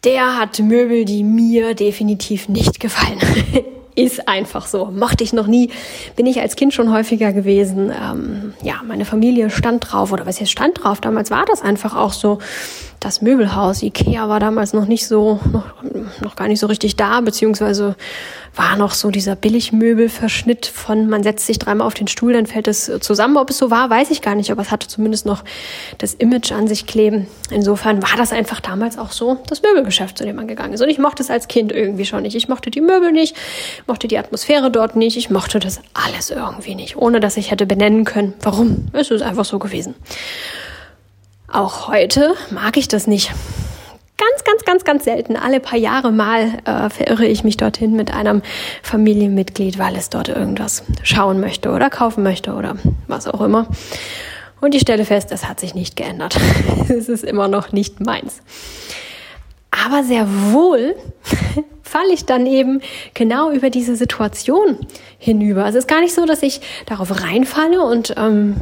Der 0.03 0.39
hat 0.39 0.57
Möbel, 0.57 1.05
die 1.05 1.23
mir 1.23 1.75
definitiv 1.75 2.49
nicht 2.49 2.79
gefallen. 2.79 3.19
ist 3.97 4.27
einfach 4.27 4.67
so. 4.67 4.85
Mochte 4.85 5.23
ich 5.23 5.33
noch 5.33 5.47
nie. 5.47 5.71
Bin 6.15 6.27
ich 6.27 6.39
als 6.39 6.55
Kind 6.55 6.73
schon 6.73 6.93
häufiger 6.93 7.33
gewesen. 7.33 7.91
Ähm, 7.91 8.53
ja, 8.61 8.75
meine 8.85 9.05
Familie 9.05 9.49
stand 9.49 9.91
drauf. 9.91 10.11
Oder 10.11 10.25
was 10.25 10.39
jetzt 10.39 10.51
stand 10.51 10.83
drauf? 10.83 11.01
Damals 11.01 11.31
war 11.31 11.45
das 11.45 11.61
einfach 11.61 11.95
auch 11.95 12.13
so. 12.13 12.37
Das 12.99 13.21
Möbelhaus, 13.21 13.83
Ikea 13.83 14.27
war 14.27 14.39
damals 14.39 14.73
noch 14.73 14.87
nicht 14.87 15.07
so, 15.07 15.39
noch, 15.51 15.65
noch 16.21 16.35
gar 16.35 16.47
nicht 16.47 16.59
so 16.59 16.65
richtig 16.65 16.95
da, 16.95 17.21
beziehungsweise 17.21 17.95
war 18.55 18.75
noch 18.75 18.93
so 18.93 19.11
dieser 19.11 19.35
Billigmöbelverschnitt 19.35 20.65
von 20.65 21.07
man 21.07 21.21
setzt 21.21 21.45
sich 21.45 21.59
dreimal 21.59 21.85
auf 21.85 21.93
den 21.93 22.07
Stuhl, 22.07 22.33
dann 22.33 22.47
fällt 22.47 22.67
es 22.67 22.91
zusammen. 23.01 23.37
Ob 23.37 23.51
es 23.51 23.59
so 23.59 23.69
war, 23.69 23.91
weiß 23.91 24.09
ich 24.09 24.23
gar 24.23 24.33
nicht, 24.33 24.51
aber 24.51 24.63
es 24.63 24.71
hatte 24.71 24.87
zumindest 24.87 25.27
noch 25.27 25.43
das 25.99 26.15
Image 26.15 26.51
an 26.51 26.67
sich 26.67 26.87
kleben. 26.87 27.27
Insofern 27.51 28.01
war 28.01 28.17
das 28.17 28.33
einfach 28.33 28.59
damals 28.59 28.97
auch 28.97 29.11
so 29.11 29.37
das 29.47 29.61
Möbelgeschäft, 29.61 30.17
zu 30.17 30.25
dem 30.25 30.35
man 30.35 30.47
gegangen 30.47 30.73
ist. 30.73 30.81
Und 30.81 30.89
ich 30.89 30.97
mochte 30.97 31.21
es 31.21 31.29
als 31.29 31.47
Kind 31.47 31.71
irgendwie 31.71 32.05
schon 32.05 32.23
nicht. 32.23 32.35
Ich 32.35 32.47
mochte 32.47 32.71
die 32.71 32.81
Möbel 32.81 33.11
nicht, 33.11 33.35
mochte 33.85 34.07
die 34.07 34.17
Atmosphäre 34.17 34.71
dort 34.71 34.95
nicht, 34.95 35.17
ich 35.17 35.29
mochte 35.29 35.59
das 35.59 35.81
alles 35.93 36.31
irgendwie 36.31 36.73
nicht, 36.73 36.97
ohne 36.97 37.19
dass 37.19 37.37
ich 37.37 37.51
hätte 37.51 37.67
benennen 37.67 38.05
können, 38.05 38.33
warum. 38.41 38.87
Es 38.91 39.11
ist 39.11 39.21
einfach 39.21 39.45
so 39.45 39.59
gewesen. 39.59 39.93
Auch 41.49 41.87
heute 41.87 42.35
mag 42.51 42.75
ich 42.75 42.89
das 42.89 43.07
nicht 43.07 43.31
ganz, 44.17 44.43
ganz, 44.43 44.65
ganz, 44.65 44.83
ganz 44.83 45.05
selten. 45.05 45.37
Alle 45.37 45.61
paar 45.61 45.79
Jahre 45.79 46.11
mal 46.11 46.59
äh, 46.65 46.89
verirre 46.89 47.25
ich 47.25 47.45
mich 47.45 47.55
dorthin 47.55 47.95
mit 47.95 48.13
einem 48.13 48.41
Familienmitglied, 48.83 49.79
weil 49.79 49.95
es 49.95 50.09
dort 50.09 50.27
irgendwas 50.27 50.83
schauen 51.03 51.39
möchte 51.39 51.71
oder 51.71 51.89
kaufen 51.89 52.21
möchte 52.21 52.53
oder 52.53 52.75
was 53.07 53.27
auch 53.27 53.39
immer. 53.39 53.67
Und 54.59 54.75
ich 54.75 54.81
stelle 54.81 55.05
fest, 55.05 55.31
es 55.31 55.47
hat 55.47 55.61
sich 55.61 55.73
nicht 55.73 55.95
geändert. 55.95 56.37
es 56.89 57.07
ist 57.07 57.23
immer 57.23 57.47
noch 57.47 57.71
nicht 57.71 58.01
meins. 58.01 58.41
Aber 59.85 60.03
sehr 60.03 60.27
wohl 60.51 60.95
falle 61.83 62.13
ich 62.13 62.25
dann 62.25 62.45
eben 62.45 62.81
genau 63.13 63.51
über 63.51 63.69
diese 63.69 63.95
Situation 63.95 64.77
hinüber. 65.17 65.65
Also 65.65 65.77
es 65.77 65.85
ist 65.85 65.89
gar 65.89 66.01
nicht 66.01 66.13
so, 66.13 66.25
dass 66.25 66.43
ich 66.43 66.61
darauf 66.85 67.23
reinfalle 67.23 67.81
und 67.81 68.13
ähm, 68.17 68.55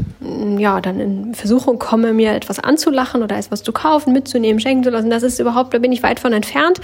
ja 0.60 0.79
dann 0.81 1.00
in 1.00 1.34
Versuchung 1.34 1.79
komme, 1.79 2.13
mir 2.13 2.34
etwas 2.34 2.60
anzulachen 2.60 3.24
oder 3.24 3.38
etwas 3.38 3.63
zu 3.63 3.72
kaufen, 3.72 4.13
mitzunehmen, 4.13 4.60
schenken 4.60 4.84
zu 4.84 4.89
lassen. 4.89 5.10
Das 5.10 5.24
ist 5.24 5.39
überhaupt, 5.39 5.74
da 5.74 5.79
bin 5.79 5.91
ich 5.91 6.03
weit 6.03 6.19
von 6.19 6.34
entfernt. 6.34 6.79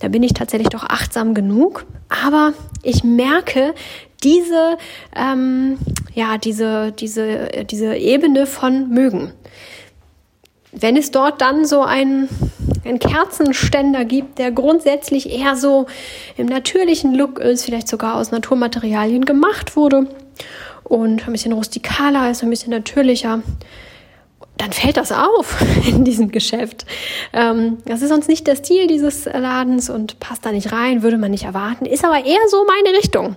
Da 0.00 0.08
bin 0.08 0.22
ich 0.22 0.34
tatsächlich 0.34 0.68
doch 0.68 0.84
achtsam 0.84 1.32
genug. 1.34 1.86
Aber 2.08 2.52
ich 2.82 3.02
merke, 3.04 3.74
diese, 4.22 4.76
ähm, 5.14 5.78
ja, 6.14 6.38
diese, 6.38 6.92
diese, 6.92 7.64
diese 7.64 7.96
Ebene 7.96 8.46
von 8.46 8.88
mögen. 8.88 9.32
Wenn 10.78 10.96
es 10.96 11.10
dort 11.10 11.40
dann 11.40 11.64
so 11.64 11.82
ein 11.82 12.28
einen 12.84 12.98
Kerzenständer 12.98 14.04
gibt, 14.04 14.38
der 14.38 14.52
grundsätzlich 14.52 15.30
eher 15.30 15.56
so 15.56 15.86
im 16.36 16.46
natürlichen 16.46 17.14
Look 17.14 17.38
ist, 17.38 17.64
vielleicht 17.64 17.88
sogar 17.88 18.14
aus 18.16 18.30
Naturmaterialien 18.30 19.24
gemacht 19.24 19.76
wurde 19.76 20.06
und 20.84 21.26
ein 21.26 21.32
bisschen 21.32 21.52
rustikaler 21.52 22.30
ist, 22.30 22.42
ein 22.42 22.50
bisschen 22.50 22.70
natürlicher. 22.70 23.42
Dann 24.58 24.72
fällt 24.72 24.96
das 24.96 25.12
auf 25.12 25.56
in 25.86 26.04
diesem 26.04 26.30
Geschäft. 26.30 26.86
Ähm, 27.32 27.78
das 27.84 28.02
ist 28.02 28.08
sonst 28.08 28.28
nicht 28.28 28.46
der 28.46 28.56
Stil 28.56 28.86
dieses 28.86 29.26
Ladens 29.26 29.90
und 29.90 30.18
passt 30.20 30.46
da 30.46 30.52
nicht 30.52 30.72
rein, 30.72 31.02
würde 31.02 31.18
man 31.18 31.30
nicht 31.30 31.44
erwarten, 31.44 31.86
ist 31.86 32.04
aber 32.04 32.24
eher 32.24 32.40
so 32.48 32.64
meine 32.64 32.96
Richtung. 32.96 33.36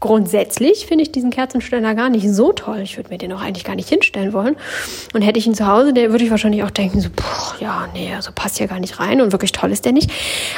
Grundsätzlich 0.00 0.86
finde 0.86 1.02
ich 1.02 1.10
diesen 1.10 1.30
Kerzenständer 1.30 1.94
gar 1.94 2.08
nicht 2.08 2.28
so 2.28 2.52
toll. 2.52 2.80
Ich 2.82 2.96
würde 2.96 3.10
mir 3.10 3.18
den 3.18 3.32
auch 3.32 3.40
eigentlich 3.40 3.64
gar 3.64 3.74
nicht 3.74 3.88
hinstellen 3.88 4.32
wollen. 4.32 4.56
Und 5.12 5.22
hätte 5.22 5.40
ich 5.40 5.46
ihn 5.46 5.54
zu 5.54 5.66
Hause, 5.66 5.92
der 5.92 6.12
würde 6.12 6.24
ich 6.24 6.30
wahrscheinlich 6.30 6.62
auch 6.62 6.70
denken, 6.70 7.00
so, 7.00 7.08
boah, 7.10 7.56
ja, 7.58 7.88
nee, 7.94 8.14
also 8.14 8.30
passt 8.32 8.58
hier 8.58 8.68
gar 8.68 8.78
nicht 8.78 9.00
rein 9.00 9.20
und 9.20 9.32
wirklich 9.32 9.50
toll 9.50 9.72
ist 9.72 9.84
der 9.84 9.92
nicht. 9.92 10.10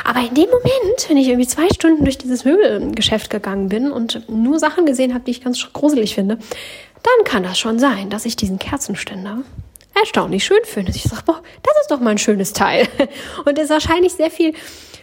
Aber 0.04 0.20
in 0.20 0.34
dem 0.34 0.46
Moment, 0.50 1.08
wenn 1.08 1.16
ich 1.16 1.28
irgendwie 1.28 1.46
zwei 1.46 1.68
Stunden 1.72 2.04
durch 2.04 2.18
dieses 2.18 2.44
Möbelgeschäft 2.44 3.30
gegangen 3.30 3.70
bin 3.70 3.90
und 3.90 4.28
nur 4.28 4.58
Sachen 4.58 4.84
gesehen 4.84 5.14
habe, 5.14 5.24
die 5.24 5.30
ich 5.30 5.42
ganz 5.42 5.72
gruselig 5.72 6.14
finde, 6.14 6.36
dann 7.02 7.24
kann 7.24 7.42
das 7.42 7.58
schon 7.58 7.78
sein, 7.78 8.10
dass 8.10 8.26
ich 8.26 8.36
diesen 8.36 8.58
Kerzenständer 8.58 9.38
erstaunlich 9.94 10.44
schön 10.44 10.64
finde. 10.64 10.92
Ich 10.94 11.02
sage, 11.02 11.22
boah, 11.24 11.42
das 11.62 11.74
ist 11.82 11.90
doch 11.90 12.00
mal 12.00 12.10
ein 12.10 12.18
schönes 12.18 12.52
Teil. 12.52 12.88
Und 13.44 13.58
es 13.58 13.70
wahrscheinlich 13.70 14.12
sehr 14.12 14.30
viel 14.30 14.54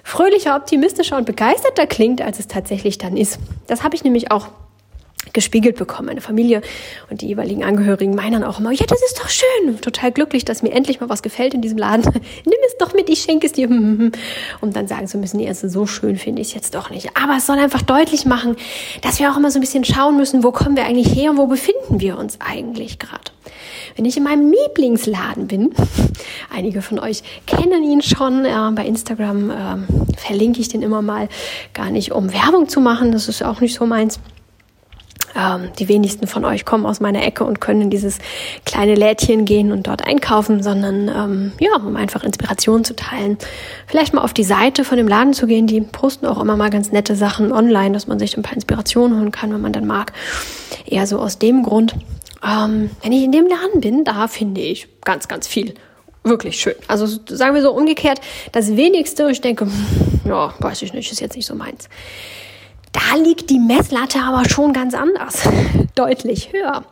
fröhlicher, 0.04 0.56
optimistischer 0.56 1.18
und 1.18 1.26
begeisterter 1.26 1.86
klingt, 1.86 2.22
als 2.22 2.40
es 2.40 2.48
tatsächlich 2.48 2.98
dann 2.98 3.18
ist. 3.18 3.40
Das 3.68 3.84
habe 3.84 3.94
ich 3.94 4.06
nämlich 4.06 4.32
auch 4.32 4.48
gespiegelt 5.34 5.76
bekommen. 5.76 6.08
Meine 6.08 6.22
Familie 6.22 6.62
und 7.10 7.22
die 7.22 7.28
jeweiligen 7.28 7.64
Angehörigen 7.64 8.16
meinen 8.16 8.44
auch 8.44 8.60
immer, 8.60 8.72
ja, 8.72 8.86
das 8.86 9.02
ist 9.04 9.20
doch 9.20 9.30
schön. 9.30 9.80
Total 9.82 10.12
glücklich, 10.12 10.46
dass 10.46 10.64
mir 10.64 10.72
endlich 10.72 11.00
mal 11.00 11.10
was 11.10 11.22
gefällt 11.22 11.54
in 11.54 11.62
diesem 11.62 11.78
Laden. 11.78 12.04
Nimm 12.46 12.60
es 12.68 12.78
doch 12.78 12.94
mit, 12.94 13.10
ich 13.10 13.22
schenke 13.22 13.48
es 13.48 13.54
dir. 13.54 13.70
Und 14.62 14.76
dann 14.76 14.88
sagen 14.88 15.08
sie 15.08 15.18
müssen, 15.18 15.38
nee, 15.38 15.48
also 15.48 15.68
so 15.68 15.86
schön 15.86 16.18
finde 16.18 16.42
ich 16.42 16.50
es 16.50 16.54
jetzt 16.54 16.76
doch 16.76 16.90
nicht. 16.90 17.10
Aber 17.22 17.38
es 17.38 17.46
soll 17.46 17.58
einfach 17.58 17.82
deutlich 17.82 18.26
machen, 18.26 18.56
dass 19.02 19.20
wir 19.20 19.32
auch 19.32 19.38
immer 19.38 19.52
so 19.52 19.60
ein 19.60 19.62
bisschen 19.62 19.84
schauen 19.84 20.18
müssen, 20.18 20.44
wo 20.44 20.52
kommen 20.52 20.76
wir 20.76 20.86
eigentlich 20.86 21.14
her 21.14 21.32
und 21.32 21.38
wo 21.38 21.48
befinden 21.48 22.00
wir 22.00 22.18
uns 22.18 22.40
eigentlich 22.40 23.00
gerade 23.00 23.32
wenn 23.98 24.06
ich 24.06 24.16
in 24.16 24.24
meinem 24.24 24.52
Lieblingsladen 24.52 25.48
bin, 25.48 25.74
einige 26.56 26.82
von 26.82 27.00
euch 27.00 27.24
kennen 27.46 27.84
ihn 27.84 28.02
schon, 28.02 28.46
äh, 28.46 28.72
bei 28.74 28.86
Instagram 28.86 29.50
äh, 29.50 30.16
verlinke 30.18 30.62
ich 30.62 30.70
den 30.70 30.84
immer 30.84 31.02
mal, 31.02 31.28
gar 31.74 31.90
nicht 31.90 32.12
um 32.12 32.32
Werbung 32.32 32.70
zu 32.70 32.80
machen, 32.80 33.12
das 33.12 33.28
ist 33.28 33.44
auch 33.44 33.60
nicht 33.60 33.74
so 33.76 33.86
meins. 33.86 34.20
Ähm, 35.38 35.70
die 35.78 35.88
wenigsten 35.88 36.26
von 36.26 36.44
euch 36.46 36.66
kommen 36.66 36.86
aus 36.86 37.00
meiner 37.00 37.24
Ecke 37.24 37.44
und 37.44 37.62
können 37.62 37.82
in 37.82 37.90
dieses 37.92 38.18
kleine 38.66 38.96
Lädchen 38.96 39.46
gehen 39.46 39.72
und 39.72 39.86
dort 39.86 40.04
einkaufen, 40.04 40.64
sondern 40.64 41.10
ähm, 41.10 41.52
ja, 41.60 41.76
um 41.76 41.96
einfach 41.96 42.24
Inspiration 42.24 42.84
zu 42.84 42.96
teilen. 42.96 43.38
Vielleicht 43.86 44.16
mal 44.16 44.22
auf 44.22 44.34
die 44.34 44.44
Seite 44.44 44.84
von 44.84 44.98
dem 44.98 45.08
Laden 45.08 45.34
zu 45.34 45.46
gehen, 45.46 45.68
die 45.68 45.82
posten 45.82 46.26
auch 46.26 46.42
immer 46.42 46.58
mal 46.58 46.72
ganz 46.72 46.92
nette 46.92 47.16
Sachen 47.16 47.52
online, 47.52 47.92
dass 47.92 48.08
man 48.08 48.18
sich 48.18 48.36
ein 48.36 48.42
paar 48.42 48.56
Inspirationen 48.56 49.20
holen 49.20 49.32
kann, 49.32 49.54
wenn 49.54 49.62
man 49.62 49.74
dann 49.74 49.86
mag. 49.86 50.12
Eher 50.88 51.06
so 51.06 51.20
aus 51.20 51.38
dem 51.38 51.62
Grund. 51.62 51.94
Ähm, 52.44 52.90
wenn 53.04 53.12
ich 53.12 53.24
in 53.24 53.32
dem 53.32 53.46
Laden 53.48 53.82
bin, 53.82 54.04
da 54.06 54.28
finde 54.28 54.62
ich 54.62 54.88
ganz, 55.04 55.28
ganz 55.28 55.48
viel 55.48 55.76
wirklich 56.24 56.60
schön. 56.60 56.76
Also 56.88 57.06
sagen 57.06 57.54
wir 57.54 57.62
so 57.62 57.72
umgekehrt, 57.72 58.20
das 58.52 58.76
wenigste, 58.76 59.30
ich 59.30 59.42
denke, 59.42 59.66
hm, 59.66 60.22
ja, 60.26 60.54
weiß 60.60 60.82
ich 60.82 60.94
nicht, 60.94 61.12
ist 61.12 61.22
jetzt 61.22 61.36
nicht 61.36 61.46
so 61.46 61.56
meins. 61.56 61.90
Da 62.92 63.18
liegt 63.22 63.50
die 63.50 63.60
Messlatte 63.60 64.20
aber 64.20 64.48
schon 64.50 64.74
ganz 64.74 64.94
anders, 64.94 65.48
deutlich 65.96 66.52
höher. 66.54 66.84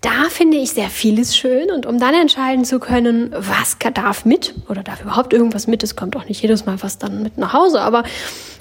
Da 0.00 0.30
finde 0.30 0.56
ich 0.56 0.70
sehr 0.70 0.88
vieles 0.88 1.36
schön 1.36 1.70
und 1.70 1.84
um 1.84 1.98
dann 1.98 2.14
entscheiden 2.14 2.64
zu 2.64 2.80
können, 2.80 3.34
was 3.36 3.76
darf 3.92 4.24
mit 4.24 4.54
oder 4.70 4.82
darf 4.82 5.02
überhaupt 5.02 5.34
irgendwas 5.34 5.66
mit, 5.66 5.82
es 5.82 5.94
kommt 5.94 6.16
auch 6.16 6.26
nicht 6.26 6.40
jedes 6.40 6.64
Mal 6.64 6.82
was 6.82 6.96
dann 6.96 7.22
mit 7.22 7.36
nach 7.36 7.52
Hause, 7.52 7.82
aber 7.82 8.04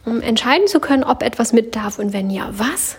um 0.05 0.21
entscheiden 0.21 0.67
zu 0.67 0.81
können, 0.81 1.05
ob 1.05 1.23
etwas 1.23 1.53
mit 1.53 1.77
darf 1.77 1.97
und 1.97 2.11
wenn 2.11 2.29
ja, 2.29 2.49
was, 2.51 2.97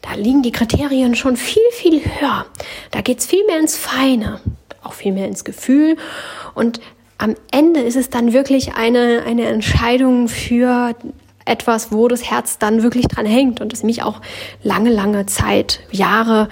da 0.00 0.14
liegen 0.14 0.42
die 0.42 0.52
Kriterien 0.52 1.14
schon 1.14 1.36
viel, 1.36 1.62
viel 1.72 2.00
höher. 2.00 2.46
Da 2.92 3.00
geht's 3.02 3.26
viel 3.26 3.44
mehr 3.46 3.58
ins 3.58 3.76
Feine, 3.76 4.40
auch 4.82 4.92
viel 4.92 5.12
mehr 5.12 5.26
ins 5.26 5.44
Gefühl. 5.44 5.96
Und 6.54 6.80
am 7.18 7.34
Ende 7.50 7.80
ist 7.80 7.96
es 7.96 8.08
dann 8.08 8.32
wirklich 8.32 8.74
eine, 8.74 9.24
eine 9.26 9.46
Entscheidung 9.46 10.28
für 10.28 10.94
etwas, 11.46 11.92
wo 11.92 12.08
das 12.08 12.30
Herz 12.30 12.58
dann 12.58 12.82
wirklich 12.82 13.08
dran 13.08 13.26
hängt 13.26 13.60
und 13.60 13.72
es 13.72 13.82
mich 13.82 14.02
auch 14.02 14.20
lange, 14.62 14.90
lange 14.90 15.26
Zeit, 15.26 15.80
Jahre 15.90 16.48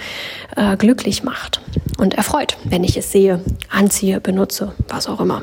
äh, 0.56 0.76
glücklich 0.76 1.22
macht 1.22 1.60
und 1.98 2.14
erfreut, 2.14 2.56
wenn 2.64 2.84
ich 2.84 2.96
es 2.96 3.12
sehe, 3.12 3.40
anziehe, 3.70 4.20
benutze, 4.20 4.72
was 4.88 5.08
auch 5.08 5.20
immer. 5.20 5.42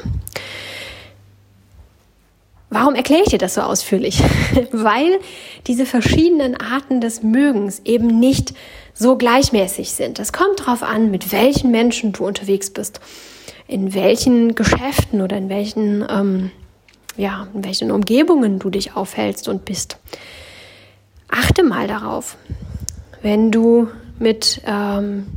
Warum 2.74 2.96
erkläre 2.96 3.24
ich 3.24 3.29
dir 3.29 3.38
das 3.38 3.55
so 3.55 3.62
ausführlich? 3.62 4.24
Weil 4.72 5.20
diese 5.67 5.86
verschiedenen 5.86 6.55
Arten 6.55 7.01
des 7.01 7.22
Mögens 7.22 7.81
eben 7.84 8.20
nicht 8.20 8.53
so 8.93 9.17
gleichmäßig 9.17 9.91
sind. 9.91 10.20
Es 10.20 10.31
kommt 10.31 10.62
darauf 10.62 10.81
an, 10.81 11.12
mit 11.12 11.34
welchen 11.34 11.72
Menschen 11.72 12.13
du 12.13 12.25
unterwegs 12.25 12.70
bist, 12.70 13.01
in 13.67 13.93
welchen 13.93 14.55
Geschäften 14.55 15.22
oder 15.22 15.36
in 15.36 15.50
welchen, 15.50 16.05
ähm, 16.10 16.51
ja, 17.18 17.48
in 17.53 17.63
welchen 17.63 17.91
Umgebungen 17.91 18.60
du 18.60 18.70
dich 18.70 18.96
aufhältst 18.96 19.48
und 19.48 19.65
bist. 19.65 19.98
Achte 21.30 21.63
mal 21.63 21.88
darauf, 21.88 22.38
wenn 23.22 23.51
du 23.51 23.88
mit 24.20 24.62
ähm, 24.65 25.27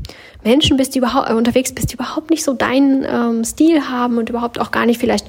Menschen 0.45 0.76
bist, 0.76 0.95
die 0.95 0.99
überhaupt 0.99 1.31
äh, 1.31 1.33
unterwegs 1.33 1.75
bist, 1.75 1.90
die 1.90 1.95
überhaupt 1.95 2.31
nicht 2.31 2.45
so 2.45 2.52
deinen 2.52 3.04
ähm, 3.09 3.45
Stil 3.45 3.88
haben 3.88 4.19
und 4.19 4.28
überhaupt 4.28 4.61
auch 4.61 4.71
gar 4.71 4.87
nicht 4.87 5.00
vielleicht 5.00 5.26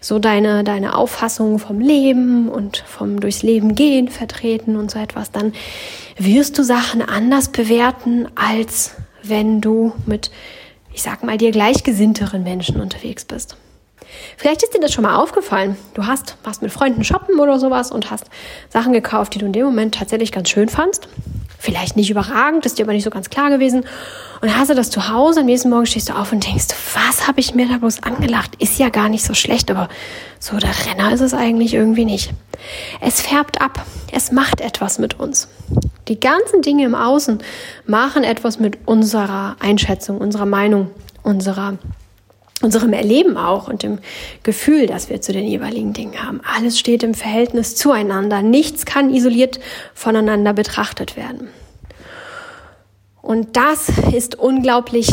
so 0.00 0.18
deine 0.18 0.64
deine 0.64 0.96
Auffassung 0.96 1.58
vom 1.58 1.80
Leben 1.80 2.48
und 2.48 2.78
vom 2.86 3.20
durchs 3.20 3.42
Leben 3.42 3.74
gehen 3.74 4.08
vertreten 4.08 4.76
und 4.76 4.90
so 4.90 4.98
etwas, 4.98 5.30
dann 5.30 5.52
wirst 6.18 6.58
du 6.58 6.62
Sachen 6.62 7.00
anders 7.00 7.48
bewerten, 7.48 8.26
als 8.34 8.92
wenn 9.22 9.60
du 9.60 9.92
mit 10.04 10.30
ich 10.92 11.02
sag 11.02 11.22
mal 11.22 11.38
dir 11.38 11.52
gleichgesinnteren 11.52 12.42
Menschen 12.42 12.80
unterwegs 12.80 13.24
bist. 13.24 13.56
Vielleicht 14.36 14.62
ist 14.62 14.74
dir 14.74 14.80
das 14.80 14.92
schon 14.92 15.04
mal 15.04 15.16
aufgefallen. 15.16 15.76
Du 15.94 16.06
hast 16.06 16.36
warst 16.44 16.62
mit 16.62 16.72
Freunden 16.72 17.04
shoppen 17.04 17.38
oder 17.40 17.58
sowas 17.58 17.90
und 17.90 18.10
hast 18.10 18.24
Sachen 18.68 18.92
gekauft, 18.92 19.34
die 19.34 19.38
du 19.38 19.46
in 19.46 19.52
dem 19.52 19.66
Moment 19.66 19.94
tatsächlich 19.94 20.32
ganz 20.32 20.48
schön 20.48 20.68
fandst 20.68 21.08
vielleicht 21.66 21.96
nicht 21.96 22.10
überragend, 22.10 22.64
ist 22.64 22.78
dir 22.78 22.84
aber 22.84 22.92
nicht 22.92 23.02
so 23.02 23.10
ganz 23.10 23.28
klar 23.28 23.50
gewesen. 23.50 23.84
Und 24.40 24.56
hast 24.56 24.70
du 24.70 24.74
das 24.74 24.88
zu 24.88 25.08
Hause, 25.08 25.40
am 25.40 25.46
nächsten 25.46 25.68
Morgen 25.68 25.86
stehst 25.86 26.08
du 26.08 26.12
auf 26.14 26.32
und 26.32 26.46
denkst, 26.46 26.68
was 26.94 27.26
habe 27.26 27.40
ich 27.40 27.54
mir 27.54 27.68
da 27.68 27.78
bloß 27.78 28.04
angelacht? 28.04 28.52
Ist 28.60 28.78
ja 28.78 28.88
gar 28.88 29.08
nicht 29.08 29.24
so 29.24 29.34
schlecht, 29.34 29.70
aber 29.70 29.88
so 30.38 30.56
der 30.58 30.70
Renner 30.86 31.12
ist 31.12 31.22
es 31.22 31.34
eigentlich 31.34 31.74
irgendwie 31.74 32.04
nicht. 32.04 32.32
Es 33.00 33.20
färbt 33.20 33.60
ab, 33.60 33.84
es 34.12 34.30
macht 34.30 34.60
etwas 34.60 34.98
mit 34.98 35.18
uns. 35.18 35.48
Die 36.06 36.20
ganzen 36.20 36.62
Dinge 36.62 36.84
im 36.84 36.94
Außen 36.94 37.42
machen 37.84 38.22
etwas 38.22 38.60
mit 38.60 38.78
unserer 38.86 39.56
Einschätzung, 39.58 40.18
unserer 40.18 40.46
Meinung, 40.46 40.90
unserer 41.24 41.78
unserem 42.62 42.92
Erleben 42.92 43.36
auch 43.36 43.68
und 43.68 43.82
dem 43.82 43.98
Gefühl, 44.42 44.86
das 44.86 45.10
wir 45.10 45.20
zu 45.20 45.32
den 45.32 45.46
jeweiligen 45.46 45.92
Dingen 45.92 46.22
haben. 46.22 46.40
Alles 46.56 46.78
steht 46.78 47.02
im 47.02 47.14
Verhältnis 47.14 47.76
zueinander. 47.76 48.42
Nichts 48.42 48.86
kann 48.86 49.12
isoliert 49.12 49.60
voneinander 49.94 50.54
betrachtet 50.54 51.16
werden. 51.16 51.48
Und 53.20 53.56
das 53.56 53.88
ist 54.14 54.36
unglaublich 54.38 55.10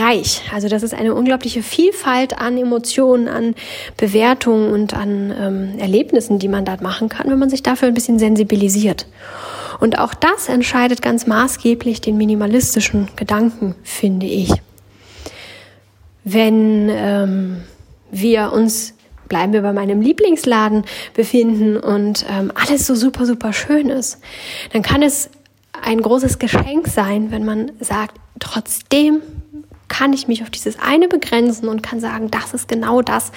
reich. 0.00 0.42
Also 0.54 0.68
das 0.68 0.84
ist 0.84 0.94
eine 0.94 1.12
unglaubliche 1.12 1.62
Vielfalt 1.62 2.38
an 2.38 2.56
Emotionen, 2.56 3.26
an 3.26 3.56
Bewertungen 3.96 4.72
und 4.72 4.94
an 4.94 5.34
ähm, 5.36 5.78
Erlebnissen, 5.78 6.38
die 6.38 6.46
man 6.46 6.64
dort 6.64 6.82
machen 6.82 7.08
kann, 7.08 7.28
wenn 7.28 7.38
man 7.38 7.50
sich 7.50 7.64
dafür 7.64 7.88
ein 7.88 7.94
bisschen 7.94 8.20
sensibilisiert. 8.20 9.06
Und 9.80 9.98
auch 9.98 10.14
das 10.14 10.48
entscheidet 10.48 11.02
ganz 11.02 11.26
maßgeblich 11.26 12.00
den 12.00 12.16
minimalistischen 12.16 13.08
Gedanken, 13.16 13.74
finde 13.82 14.26
ich 14.26 14.52
wenn 16.32 16.88
ähm, 16.90 17.56
wir 18.10 18.52
uns 18.52 18.94
bleiben 19.28 19.52
wir 19.52 19.62
bei 19.62 19.72
meinem 19.72 20.00
Lieblingsladen 20.00 20.84
befinden 21.14 21.76
und 21.76 22.24
ähm, 22.30 22.50
alles 22.54 22.86
so 22.86 22.94
super, 22.94 23.26
super 23.26 23.52
schön 23.52 23.90
ist, 23.90 24.20
dann 24.72 24.82
kann 24.82 25.02
es 25.02 25.30
ein 25.82 26.00
großes 26.00 26.38
Geschenk 26.38 26.88
sein, 26.88 27.30
wenn 27.30 27.44
man 27.44 27.72
sagt, 27.80 28.16
trotzdem 28.40 29.20
kann 29.88 30.12
ich 30.12 30.28
mich 30.28 30.42
auf 30.42 30.50
dieses 30.50 30.78
eine 30.78 31.08
begrenzen 31.08 31.68
und 31.68 31.82
kann 31.82 32.00
sagen, 32.00 32.30
das 32.30 32.54
ist 32.54 32.68
genau 32.68 33.02
das, 33.02 33.32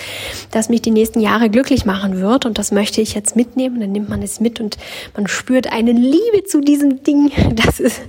das 0.51 0.69
mich 0.69 0.81
die 0.81 0.91
nächsten 0.91 1.19
Jahre 1.19 1.49
glücklich 1.49 1.85
machen 1.85 2.19
wird 2.19 2.45
und 2.45 2.57
das 2.57 2.71
möchte 2.71 3.01
ich 3.01 3.13
jetzt 3.13 3.35
mitnehmen. 3.35 3.79
Dann 3.79 3.91
nimmt 3.91 4.09
man 4.09 4.21
es 4.21 4.39
mit 4.39 4.59
und 4.59 4.77
man 5.15 5.27
spürt 5.27 5.71
eine 5.71 5.91
Liebe 5.91 6.43
zu 6.45 6.61
diesem 6.61 7.03
Ding. 7.03 7.31
Das 7.61 7.79
ist 7.79 8.01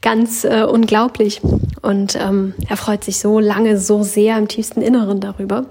ganz 0.00 0.44
äh, 0.44 0.64
unglaublich 0.64 1.40
und 1.82 2.16
ähm, 2.16 2.54
er 2.68 2.76
freut 2.76 3.04
sich 3.04 3.18
so 3.18 3.38
lange, 3.38 3.78
so 3.78 4.02
sehr 4.02 4.36
im 4.38 4.48
tiefsten 4.48 4.82
Inneren 4.82 5.20
darüber 5.20 5.66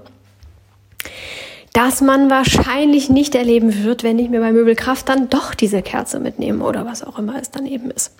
dass 1.72 2.00
man 2.00 2.30
wahrscheinlich 2.30 3.08
nicht 3.08 3.36
erleben 3.36 3.84
wird, 3.84 4.02
wenn 4.02 4.18
ich 4.18 4.30
mir 4.30 4.40
bei 4.40 4.52
Möbelkraft 4.52 5.08
dann 5.08 5.28
doch 5.28 5.54
diese 5.54 5.82
Kerze 5.82 6.18
mitnehme 6.18 6.64
oder 6.64 6.86
was 6.86 7.04
auch 7.04 7.18
immer 7.18 7.40
es 7.40 7.52
dann 7.52 7.66
eben 7.66 7.90
ist. 7.90 8.12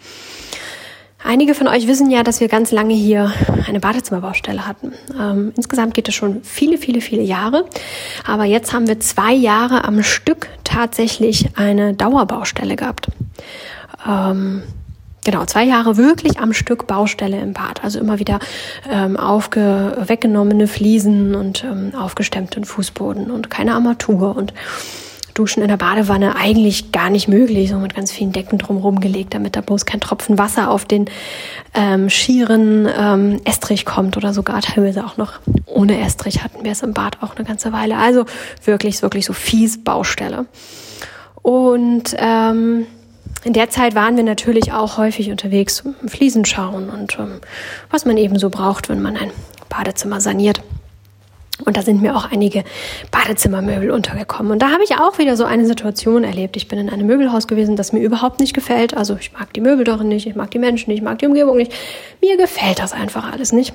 Einige 1.22 1.54
von 1.54 1.66
euch 1.66 1.88
wissen 1.88 2.10
ja, 2.10 2.22
dass 2.22 2.40
wir 2.40 2.48
ganz 2.48 2.70
lange 2.70 2.94
hier 2.94 3.32
eine 3.66 3.80
Badezimmerbaustelle 3.80 4.66
hatten. 4.66 4.92
Ähm, 5.18 5.52
insgesamt 5.56 5.94
geht 5.94 6.08
es 6.08 6.14
schon 6.14 6.42
viele, 6.44 6.78
viele, 6.78 7.00
viele 7.00 7.22
Jahre. 7.22 7.64
Aber 8.24 8.44
jetzt 8.44 8.72
haben 8.72 8.86
wir 8.86 9.00
zwei 9.00 9.32
Jahre 9.32 9.84
am 9.84 10.02
Stück 10.02 10.48
tatsächlich 10.62 11.48
eine 11.56 11.94
Dauerbaustelle 11.94 12.76
gehabt. 12.76 13.08
Ähm, 14.08 14.62
genau, 15.24 15.44
zwei 15.44 15.64
Jahre 15.64 15.96
wirklich 15.96 16.38
am 16.38 16.52
Stück 16.52 16.86
Baustelle 16.86 17.40
im 17.40 17.52
Bad. 17.52 17.82
Also 17.82 17.98
immer 17.98 18.20
wieder 18.20 18.38
ähm, 18.88 19.16
aufge 19.16 19.96
weggenommene 20.06 20.68
Fliesen 20.68 21.34
und 21.34 21.64
ähm, 21.64 21.94
aufgestemmten 21.96 22.64
Fußboden 22.64 23.32
und 23.32 23.50
keine 23.50 23.74
Armatur 23.74 24.36
und 24.36 24.54
Duschen 25.38 25.62
in 25.62 25.68
der 25.68 25.76
Badewanne 25.76 26.36
eigentlich 26.36 26.90
gar 26.92 27.10
nicht 27.10 27.28
möglich, 27.28 27.70
so 27.70 27.78
mit 27.78 27.94
ganz 27.94 28.10
vielen 28.10 28.32
Decken 28.32 28.58
drumherum 28.58 29.00
gelegt, 29.00 29.34
damit 29.34 29.56
da 29.56 29.60
bloß 29.60 29.86
kein 29.86 30.00
Tropfen 30.00 30.38
Wasser 30.38 30.70
auf 30.70 30.84
den 30.84 31.06
ähm, 31.74 32.10
schieren 32.10 32.88
ähm, 32.98 33.40
Estrich 33.44 33.84
kommt 33.84 34.16
oder 34.16 34.32
sogar 34.32 34.60
teilweise 34.62 35.04
auch 35.04 35.16
noch 35.16 35.40
ohne 35.66 36.00
Estrich 36.00 36.42
hatten 36.42 36.64
wir 36.64 36.72
es 36.72 36.82
im 36.82 36.92
Bad 36.92 37.22
auch 37.22 37.36
eine 37.36 37.44
ganze 37.44 37.72
Weile. 37.72 37.98
Also 37.98 38.24
wirklich, 38.64 39.00
wirklich 39.02 39.26
so 39.26 39.32
fies 39.32 39.82
Baustelle. 39.82 40.46
Und 41.42 42.16
ähm, 42.18 42.86
in 43.44 43.52
der 43.52 43.70
Zeit 43.70 43.94
waren 43.94 44.16
wir 44.16 44.24
natürlich 44.24 44.72
auch 44.72 44.98
häufig 44.98 45.30
unterwegs, 45.30 45.84
Fliesen 46.06 46.44
schauen 46.44 46.90
und 46.90 47.16
ähm, 47.18 47.40
was 47.90 48.04
man 48.04 48.16
eben 48.16 48.38
so 48.38 48.50
braucht, 48.50 48.88
wenn 48.88 49.00
man 49.00 49.16
ein 49.16 49.30
Badezimmer 49.68 50.20
saniert. 50.20 50.60
Und 51.64 51.76
da 51.76 51.82
sind 51.82 52.00
mir 52.00 52.16
auch 52.16 52.30
einige 52.30 52.62
Badezimmermöbel 53.10 53.90
untergekommen. 53.90 54.52
Und 54.52 54.62
da 54.62 54.70
habe 54.70 54.84
ich 54.84 54.96
auch 54.98 55.18
wieder 55.18 55.36
so 55.36 55.44
eine 55.44 55.66
Situation 55.66 56.22
erlebt. 56.22 56.56
Ich 56.56 56.68
bin 56.68 56.78
in 56.78 56.88
einem 56.88 57.06
Möbelhaus 57.06 57.48
gewesen, 57.48 57.74
das 57.74 57.92
mir 57.92 58.00
überhaupt 58.00 58.38
nicht 58.38 58.54
gefällt. 58.54 58.96
Also 58.96 59.16
ich 59.18 59.32
mag 59.32 59.52
die 59.52 59.60
Möbel 59.60 59.84
doch 59.84 60.02
nicht, 60.02 60.26
ich 60.26 60.36
mag 60.36 60.50
die 60.52 60.58
Menschen 60.58 60.90
nicht, 60.90 60.98
ich 60.98 61.04
mag 61.04 61.18
die 61.18 61.26
Umgebung 61.26 61.56
nicht. 61.56 61.72
Mir 62.20 62.36
gefällt 62.36 62.78
das 62.78 62.92
einfach 62.92 63.32
alles 63.32 63.52
nicht. 63.52 63.72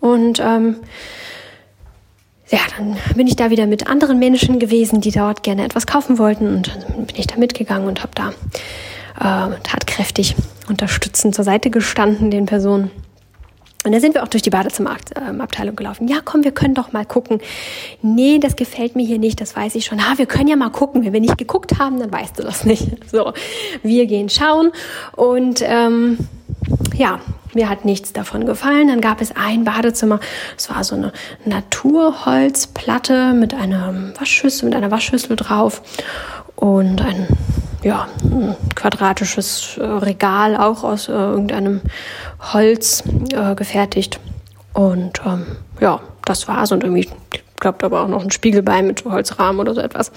Und 0.00 0.38
ähm, 0.40 0.76
ja, 2.48 2.60
dann 2.76 2.96
bin 3.16 3.26
ich 3.26 3.36
da 3.36 3.50
wieder 3.50 3.66
mit 3.66 3.88
anderen 3.88 4.18
Menschen 4.18 4.58
gewesen, 4.58 5.00
die 5.00 5.10
dort 5.10 5.42
gerne 5.42 5.64
etwas 5.64 5.86
kaufen 5.86 6.18
wollten. 6.18 6.46
Und 6.46 6.68
dann 6.68 7.06
bin 7.06 7.16
ich 7.16 7.26
da 7.26 7.36
mitgegangen 7.36 7.88
und 7.88 8.02
habe 8.02 8.12
da 8.14 8.28
äh, 9.18 9.56
tatkräftig 9.62 10.36
unterstützend 10.68 11.34
zur 11.34 11.44
Seite 11.44 11.70
gestanden 11.70 12.30
den 12.30 12.46
Personen. 12.46 12.90
Und 13.84 13.92
da 13.92 14.00
sind 14.00 14.14
wir 14.14 14.22
auch 14.22 14.28
durch 14.28 14.42
die 14.42 14.50
Badezimmerabteilung 14.50 15.76
gelaufen. 15.76 16.08
Ja, 16.08 16.16
komm, 16.24 16.42
wir 16.42 16.52
können 16.52 16.74
doch 16.74 16.92
mal 16.92 17.04
gucken. 17.04 17.40
Nee, 18.00 18.38
das 18.38 18.56
gefällt 18.56 18.96
mir 18.96 19.06
hier 19.06 19.18
nicht, 19.18 19.40
das 19.40 19.54
weiß 19.54 19.74
ich 19.74 19.84
schon. 19.84 20.08
Ha, 20.08 20.16
wir 20.16 20.24
können 20.26 20.48
ja 20.48 20.56
mal 20.56 20.70
gucken. 20.70 21.04
Wenn 21.04 21.12
wir 21.12 21.20
nicht 21.20 21.36
geguckt 21.36 21.78
haben, 21.78 22.00
dann 22.00 22.10
weißt 22.10 22.38
du 22.38 22.42
das 22.42 22.64
nicht. 22.64 22.88
So, 23.14 23.32
wir 23.84 24.06
gehen 24.06 24.28
schauen 24.28 24.72
und 25.14 25.62
ähm, 25.64 26.18
ja, 26.96 27.20
mir 27.54 27.68
hat 27.68 27.84
nichts 27.84 28.12
davon 28.12 28.44
gefallen. 28.44 28.88
Dann 28.88 29.00
gab 29.00 29.20
es 29.20 29.36
ein 29.36 29.62
Badezimmer. 29.62 30.18
Es 30.56 30.68
war 30.68 30.82
so 30.82 30.96
eine 30.96 31.12
Naturholzplatte 31.44 33.34
mit 33.34 33.54
einer 33.54 33.94
Waschschüssel, 34.18 34.68
mit 34.68 34.76
einer 34.76 34.90
Waschschüssel 34.90 35.36
drauf 35.36 35.82
und 36.56 37.02
ein 37.02 37.28
ja, 37.84 38.08
ein 38.22 38.56
quadratisches 38.74 39.76
äh, 39.78 39.84
Regal, 39.84 40.56
auch 40.56 40.82
aus 40.82 41.08
äh, 41.08 41.12
irgendeinem 41.12 41.82
Holz 42.52 43.04
äh, 43.32 43.54
gefertigt. 43.54 44.18
Und 44.72 45.20
ähm, 45.24 45.46
ja, 45.80 46.00
das 46.24 46.48
war's. 46.48 46.72
Und 46.72 46.82
irgendwie, 46.82 47.08
da 47.60 47.90
war 47.90 48.04
auch 48.04 48.08
noch 48.08 48.24
ein 48.24 48.30
Spiegelbein 48.30 48.86
mit 48.86 49.04
Holzrahmen 49.04 49.60
oder 49.60 49.74
so 49.74 49.80
etwas. 49.80 50.10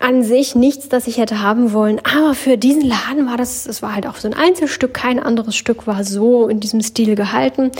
An 0.00 0.22
sich 0.22 0.54
nichts, 0.54 0.88
das 0.88 1.06
ich 1.08 1.18
hätte 1.18 1.42
haben 1.42 1.72
wollen. 1.72 2.00
Aber 2.04 2.34
für 2.34 2.56
diesen 2.56 2.82
Laden 2.82 3.26
war 3.28 3.36
das, 3.36 3.66
es 3.66 3.82
war 3.82 3.94
halt 3.94 4.06
auch 4.06 4.16
so 4.16 4.28
ein 4.28 4.34
Einzelstück. 4.34 4.94
Kein 4.94 5.18
anderes 5.18 5.56
Stück 5.56 5.86
war 5.86 6.04
so 6.04 6.48
in 6.48 6.60
diesem 6.60 6.80
Stil 6.80 7.16
gehalten. 7.16 7.72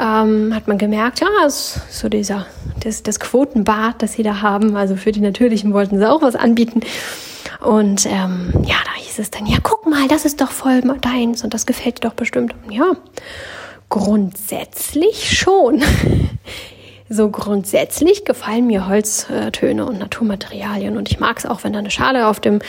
Ähm, 0.00 0.52
hat 0.54 0.66
man 0.66 0.78
gemerkt, 0.78 1.20
ja, 1.20 1.28
es 1.46 1.76
ist 1.88 2.00
so 2.00 2.08
dieser, 2.08 2.46
das, 2.80 3.04
das 3.04 3.20
Quotenbad, 3.20 4.02
das 4.02 4.14
sie 4.14 4.24
da 4.24 4.42
haben. 4.42 4.76
Also 4.76 4.96
für 4.96 5.12
die 5.12 5.20
Natürlichen 5.20 5.72
wollten 5.72 5.98
sie 5.98 6.10
auch 6.10 6.22
was 6.22 6.34
anbieten. 6.34 6.80
Und 7.62 8.06
ähm, 8.06 8.52
ja, 8.64 8.76
da 8.84 8.94
hieß 8.96 9.18
es 9.18 9.30
dann, 9.30 9.46
ja, 9.46 9.58
guck 9.62 9.86
mal, 9.86 10.08
das 10.08 10.24
ist 10.24 10.40
doch 10.40 10.50
voll 10.50 10.82
deins 11.00 11.44
und 11.44 11.54
das 11.54 11.66
gefällt 11.66 11.98
dir 11.98 12.08
doch 12.08 12.14
bestimmt. 12.14 12.54
Ja, 12.70 12.92
grundsätzlich 13.88 15.38
schon. 15.38 15.82
so 17.08 17.28
grundsätzlich 17.28 18.24
gefallen 18.24 18.66
mir 18.66 18.88
Holztöne 18.88 19.84
und 19.84 19.98
Naturmaterialien 19.98 20.96
und 20.96 21.10
ich 21.10 21.20
mag 21.20 21.38
es 21.38 21.46
auch, 21.46 21.62
wenn 21.62 21.72
da 21.72 21.78
eine 21.78 21.90
Schale 21.90 22.26
auf 22.26 22.40
dem 22.40 22.60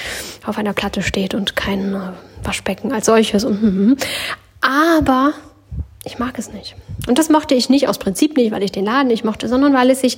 auf 0.46 0.58
einer 0.58 0.74
Platte 0.74 1.02
steht 1.02 1.34
und 1.34 1.56
kein 1.56 1.94
äh, 1.94 2.00
Waschbecken 2.44 2.92
als 2.92 3.06
solches. 3.06 3.46
Und, 3.46 3.62
hm, 3.62 3.70
hm. 3.70 3.98
aber 4.62 5.34
ich 6.04 6.20
mag 6.20 6.38
es 6.38 6.52
nicht. 6.52 6.76
Und 7.08 7.18
das 7.18 7.30
mochte 7.30 7.56
ich 7.56 7.70
nicht 7.70 7.88
aus 7.88 7.98
Prinzip 7.98 8.36
nicht, 8.36 8.52
weil 8.52 8.64
ich 8.64 8.72
den 8.72 8.86
Laden 8.86 9.08
nicht 9.08 9.24
mochte, 9.24 9.48
sondern 9.48 9.74
weil 9.74 9.90
es 9.90 10.02
sich 10.02 10.18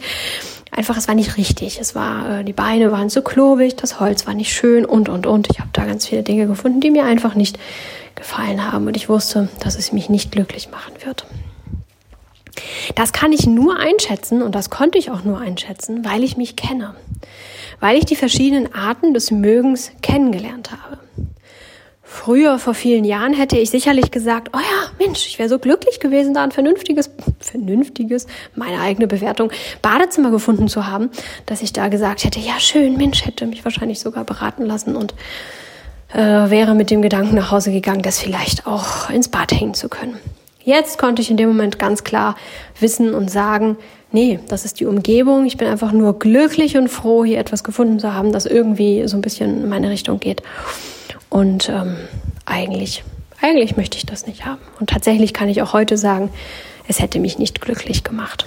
einfach, 0.76 0.98
es 0.98 1.08
war 1.08 1.16
nicht 1.16 1.38
richtig. 1.38 1.80
Es 1.80 1.96
war, 1.96 2.40
äh, 2.40 2.44
die 2.44 2.54
Beine 2.54 2.92
waren 2.92 3.10
zu 3.10 3.22
klobig, 3.22 3.76
das 3.76 4.00
Holz 4.00 4.28
war 4.28 4.34
nicht 4.34 4.54
schön 4.54 4.86
und, 4.86 5.10
und, 5.10 5.26
und. 5.26 5.50
Ich 5.50 5.60
habe 5.60 5.70
da 5.74 5.86
ganz 5.86 6.08
viele 6.08 6.24
Dinge 6.24 6.48
gefunden, 6.48 6.82
die 6.82 6.92
mir 6.92 7.06
einfach 7.06 7.36
nicht 7.36 7.58
gefallen 8.16 8.72
haben. 8.72 8.88
Und 8.88 8.98
ich 8.98 9.10
wusste, 9.10 9.50
dass 9.62 9.78
es 9.78 9.92
mich 9.92 10.10
nicht 10.10 10.32
glücklich 10.32 10.70
machen 10.70 10.94
wird. 11.04 11.26
Das 12.96 13.12
kann 13.12 13.34
ich 13.34 13.46
nur 13.46 13.78
einschätzen 13.78 14.42
und 14.42 14.56
das 14.56 14.70
konnte 14.70 14.98
ich 14.98 15.12
auch 15.12 15.24
nur 15.24 15.40
einschätzen, 15.40 16.06
weil 16.06 16.24
ich 16.24 16.38
mich 16.38 16.56
kenne. 16.56 16.96
Weil 17.80 17.98
ich 17.98 18.06
die 18.06 18.16
verschiedenen 18.16 18.74
Arten 18.74 19.14
des 19.14 19.32
Mögens 19.32 19.92
kennengelernt 20.02 20.72
habe. 20.72 21.00
Früher, 22.02 22.60
vor 22.60 22.74
vielen 22.74 23.04
Jahren, 23.04 23.34
hätte 23.34 23.58
ich 23.58 23.70
sicherlich 23.70 24.12
gesagt, 24.12 24.52
oh 24.54 24.60
Mensch, 25.00 25.28
ich 25.28 25.40
wäre 25.40 25.50
so 25.50 25.60
glücklich 25.60 26.00
gewesen, 26.00 26.34
da 26.34 26.44
ein 26.44 26.52
vernünftiges, 26.52 27.12
vernünftiges, 27.40 28.28
meine 28.56 28.82
eigene 28.82 29.08
Bewertung, 29.08 29.52
Badezimmer 29.82 30.32
gefunden 30.32 30.68
zu 30.68 30.88
haben, 30.88 31.10
dass 31.46 31.62
ich 31.62 31.74
da 31.74 31.90
gesagt 31.90 32.24
hätte, 32.24 32.40
ja 32.40 32.60
schön, 32.60 32.98
Mensch, 32.98 33.26
hätte 33.26 33.46
mich 33.46 33.64
wahrscheinlich 33.66 34.00
sogar 34.00 34.24
beraten 34.24 34.66
lassen 34.66 34.96
und 34.96 35.14
äh, 36.14 36.20
wäre 36.50 36.76
mit 36.76 36.92
dem 36.92 37.02
Gedanken 37.02 37.36
nach 37.36 37.52
Hause 37.52 37.72
gegangen, 37.72 38.02
das 38.02 38.20
vielleicht 38.20 38.68
auch 38.68 39.10
ins 39.10 39.28
Bad 39.28 39.52
hängen 39.52 39.74
zu 39.74 39.90
können. 39.90 40.18
Jetzt 40.64 40.98
konnte 40.98 41.22
ich 41.22 41.30
in 41.30 41.38
dem 41.38 41.50
Moment 41.50 41.78
ganz 41.78 42.04
klar 42.04 42.36
wissen 42.80 43.14
und 43.14 43.30
sagen, 43.30 43.78
nee, 44.12 44.40
das 44.48 44.66
ist 44.66 44.80
die 44.80 44.88
Umgebung. 44.88 45.46
Ich 45.46 45.58
bin 45.58 45.68
einfach 45.68 45.92
nur 45.92 46.18
glücklich 46.18 46.76
und 46.76 46.88
froh, 46.88 47.24
hier 47.24 47.38
etwas 47.38 47.64
gefunden 47.64 48.00
zu 48.00 48.14
haben, 48.14 48.32
das 48.32 48.48
irgendwie 48.48 49.08
so 49.08 49.16
ein 49.16 49.22
bisschen 49.22 49.64
in 49.64 49.70
meine 49.70 49.92
Richtung 49.92 50.20
geht. 50.20 50.42
Und 51.30 51.70
ähm, 51.70 51.98
eigentlich, 52.46 53.04
eigentlich 53.42 53.78
möchte 53.78 53.98
ich 53.98 54.06
das 54.06 54.28
nicht 54.28 54.46
haben. 54.46 54.62
Und 54.80 54.90
tatsächlich 54.90 55.34
kann 55.34 55.50
ich 55.50 55.62
auch 55.62 55.74
heute 55.74 55.98
sagen, 55.98 56.30
es 56.88 57.00
hätte 57.00 57.20
mich 57.20 57.38
nicht 57.40 57.62
glücklich 57.62 58.04
gemacht. 58.04 58.46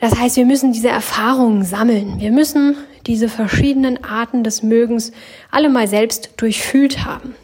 Das 0.00 0.18
heißt, 0.18 0.36
wir 0.36 0.46
müssen 0.46 0.72
diese 0.72 0.88
Erfahrungen 0.88 1.64
sammeln. 1.64 2.18
Wir 2.18 2.32
müssen 2.32 2.76
diese 3.06 3.28
verschiedenen 3.28 4.02
Arten 4.04 4.42
des 4.42 4.62
Mögens 4.62 5.12
alle 5.50 5.68
mal 5.68 5.86
selbst 5.86 6.30
durchfühlt 6.36 7.04
haben. 7.04 7.34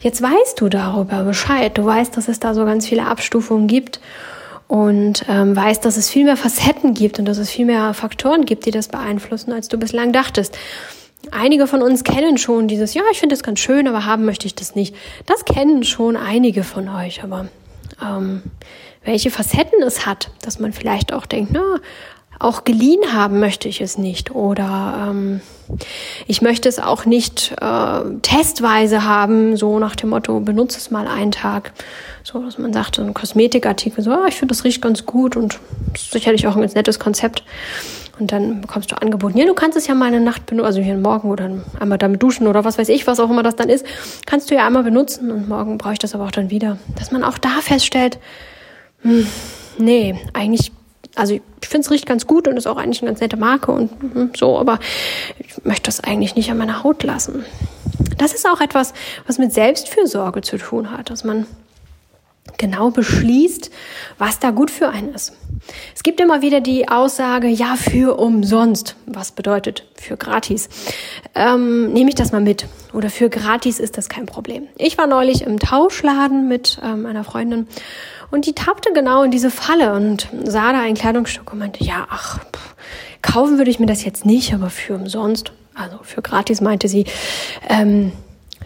Jetzt 0.00 0.22
weißt 0.22 0.60
du 0.60 0.68
darüber 0.68 1.22
Bescheid. 1.24 1.76
Du 1.76 1.84
weißt, 1.84 2.16
dass 2.16 2.28
es 2.28 2.40
da 2.40 2.54
so 2.54 2.64
ganz 2.64 2.86
viele 2.86 3.06
Abstufungen 3.06 3.66
gibt 3.66 4.00
und 4.68 5.24
ähm, 5.28 5.56
weißt, 5.56 5.84
dass 5.84 5.96
es 5.96 6.10
viel 6.10 6.24
mehr 6.24 6.36
Facetten 6.36 6.94
gibt 6.94 7.18
und 7.18 7.24
dass 7.24 7.38
es 7.38 7.50
viel 7.50 7.66
mehr 7.66 7.94
Faktoren 7.94 8.44
gibt, 8.44 8.66
die 8.66 8.70
das 8.70 8.88
beeinflussen, 8.88 9.52
als 9.52 9.68
du 9.68 9.78
bislang 9.78 10.12
dachtest. 10.12 10.56
Einige 11.30 11.66
von 11.66 11.82
uns 11.82 12.04
kennen 12.04 12.38
schon 12.38 12.68
dieses, 12.68 12.94
ja, 12.94 13.02
ich 13.12 13.20
finde 13.20 13.34
das 13.34 13.42
ganz 13.42 13.60
schön, 13.60 13.88
aber 13.88 14.04
haben 14.04 14.24
möchte 14.24 14.46
ich 14.46 14.54
das 14.54 14.74
nicht. 14.74 14.94
Das 15.26 15.44
kennen 15.44 15.84
schon 15.84 16.16
einige 16.16 16.64
von 16.64 16.88
euch, 16.88 17.22
aber 17.22 17.48
ähm, 18.02 18.42
welche 19.04 19.30
Facetten 19.30 19.82
es 19.82 20.06
hat, 20.06 20.30
dass 20.42 20.58
man 20.58 20.72
vielleicht 20.72 21.12
auch 21.12 21.26
denkt, 21.26 21.50
na, 21.52 21.80
auch 22.38 22.64
geliehen 22.64 23.12
haben 23.12 23.40
möchte 23.40 23.68
ich 23.68 23.80
es 23.80 23.98
nicht 23.98 24.30
oder 24.34 25.08
ähm, 25.10 25.40
ich 26.26 26.40
möchte 26.40 26.68
es 26.68 26.78
auch 26.78 27.04
nicht 27.04 27.54
äh, 27.60 28.00
testweise 28.22 29.04
haben, 29.04 29.56
so 29.56 29.78
nach 29.78 29.96
dem 29.96 30.10
Motto, 30.10 30.40
benutze 30.40 30.78
es 30.78 30.90
mal 30.90 31.06
einen 31.06 31.32
Tag. 31.32 31.72
So, 32.24 32.42
dass 32.42 32.58
man 32.58 32.72
sagt, 32.72 32.96
so 32.96 33.02
ein 33.02 33.14
Kosmetikartikel, 33.14 34.02
so, 34.02 34.10
ah, 34.10 34.26
ich 34.28 34.36
finde, 34.36 34.54
das 34.54 34.64
riecht 34.64 34.82
ganz 34.82 35.06
gut 35.06 35.36
und 35.36 35.58
sicherlich 35.96 36.46
auch 36.46 36.54
ein 36.54 36.60
ganz 36.60 36.74
nettes 36.74 36.98
Konzept. 36.98 37.42
Und 38.18 38.32
dann 38.32 38.60
bekommst 38.60 38.90
du 38.90 39.00
angeboten, 39.00 39.38
ja, 39.38 39.46
du 39.46 39.54
kannst 39.54 39.78
es 39.78 39.86
ja 39.86 39.94
mal 39.94 40.06
eine 40.06 40.20
Nacht 40.20 40.46
benutzen, 40.46 40.66
also 40.66 40.80
hier 40.80 40.96
Morgen 40.96 41.30
oder 41.30 41.50
einmal 41.78 41.98
damit 41.98 42.22
duschen 42.22 42.48
oder 42.48 42.64
was 42.64 42.76
weiß 42.76 42.88
ich, 42.88 43.06
was 43.06 43.20
auch 43.20 43.30
immer 43.30 43.44
das 43.44 43.56
dann 43.56 43.68
ist, 43.68 43.86
kannst 44.26 44.50
du 44.50 44.56
ja 44.56 44.66
einmal 44.66 44.82
benutzen 44.82 45.30
und 45.30 45.48
morgen 45.48 45.78
brauche 45.78 45.92
ich 45.92 45.98
das 46.00 46.14
aber 46.14 46.24
auch 46.24 46.30
dann 46.32 46.50
wieder. 46.50 46.78
Dass 46.98 47.12
man 47.12 47.22
auch 47.22 47.38
da 47.38 47.60
feststellt, 47.60 48.18
hm, 49.02 49.26
nee, 49.78 50.18
eigentlich, 50.32 50.72
also 51.18 51.34
ich 51.34 51.68
finde 51.68 51.84
es 51.84 51.90
riecht 51.90 52.06
ganz 52.06 52.26
gut 52.26 52.48
und 52.48 52.56
ist 52.56 52.66
auch 52.66 52.76
eigentlich 52.76 53.02
eine 53.02 53.10
ganz 53.10 53.20
nette 53.20 53.36
Marke 53.36 53.72
und 53.72 53.90
hm, 54.00 54.30
so, 54.36 54.58
aber 54.58 54.78
ich 55.38 55.64
möchte 55.64 55.84
das 55.84 56.00
eigentlich 56.00 56.34
nicht 56.34 56.50
an 56.50 56.58
meiner 56.58 56.82
Haut 56.84 57.02
lassen. 57.02 57.44
Das 58.16 58.32
ist 58.32 58.46
auch 58.46 58.60
etwas, 58.60 58.94
was 59.26 59.38
mit 59.38 59.52
Selbstfürsorge 59.52 60.40
zu 60.40 60.58
tun 60.58 60.90
hat, 60.90 61.10
dass 61.10 61.24
man 61.24 61.46
genau 62.56 62.90
beschließt, 62.90 63.70
was 64.16 64.38
da 64.38 64.50
gut 64.50 64.70
für 64.70 64.88
einen 64.88 65.14
ist. 65.14 65.32
Es 65.94 66.02
gibt 66.02 66.20
immer 66.20 66.40
wieder 66.40 66.60
die 66.60 66.88
Aussage, 66.88 67.48
ja, 67.48 67.76
für 67.76 68.18
umsonst. 68.18 68.96
Was 69.06 69.32
bedeutet 69.32 69.86
für 69.94 70.16
gratis? 70.16 70.68
Ähm, 71.34 71.92
nehme 71.92 72.08
ich 72.08 72.14
das 72.14 72.32
mal 72.32 72.40
mit. 72.40 72.66
Oder 72.92 73.10
für 73.10 73.28
gratis 73.28 73.78
ist 73.80 73.98
das 73.98 74.08
kein 74.08 74.26
Problem. 74.26 74.66
Ich 74.76 74.96
war 74.96 75.06
neulich 75.06 75.42
im 75.42 75.58
Tauschladen 75.58 76.48
mit 76.48 76.78
ähm, 76.82 77.06
einer 77.06 77.24
Freundin 77.24 77.68
und 78.30 78.46
die 78.46 78.54
tappte 78.54 78.92
genau 78.92 79.22
in 79.22 79.30
diese 79.30 79.50
Falle 79.50 79.94
und 79.94 80.28
sah 80.44 80.72
da 80.72 80.80
ein 80.80 80.94
Kleidungsstück 80.94 81.52
und 81.52 81.58
meinte, 81.58 81.82
ja, 81.84 82.06
ach, 82.10 82.38
pff, 82.38 82.74
kaufen 83.22 83.58
würde 83.58 83.70
ich 83.70 83.78
mir 83.78 83.86
das 83.86 84.04
jetzt 84.04 84.26
nicht, 84.26 84.52
aber 84.54 84.70
für 84.70 84.94
umsonst. 84.94 85.52
Also 85.74 85.98
für 86.02 86.22
gratis 86.22 86.60
meinte 86.60 86.88
sie, 86.88 87.04
ähm, 87.68 88.12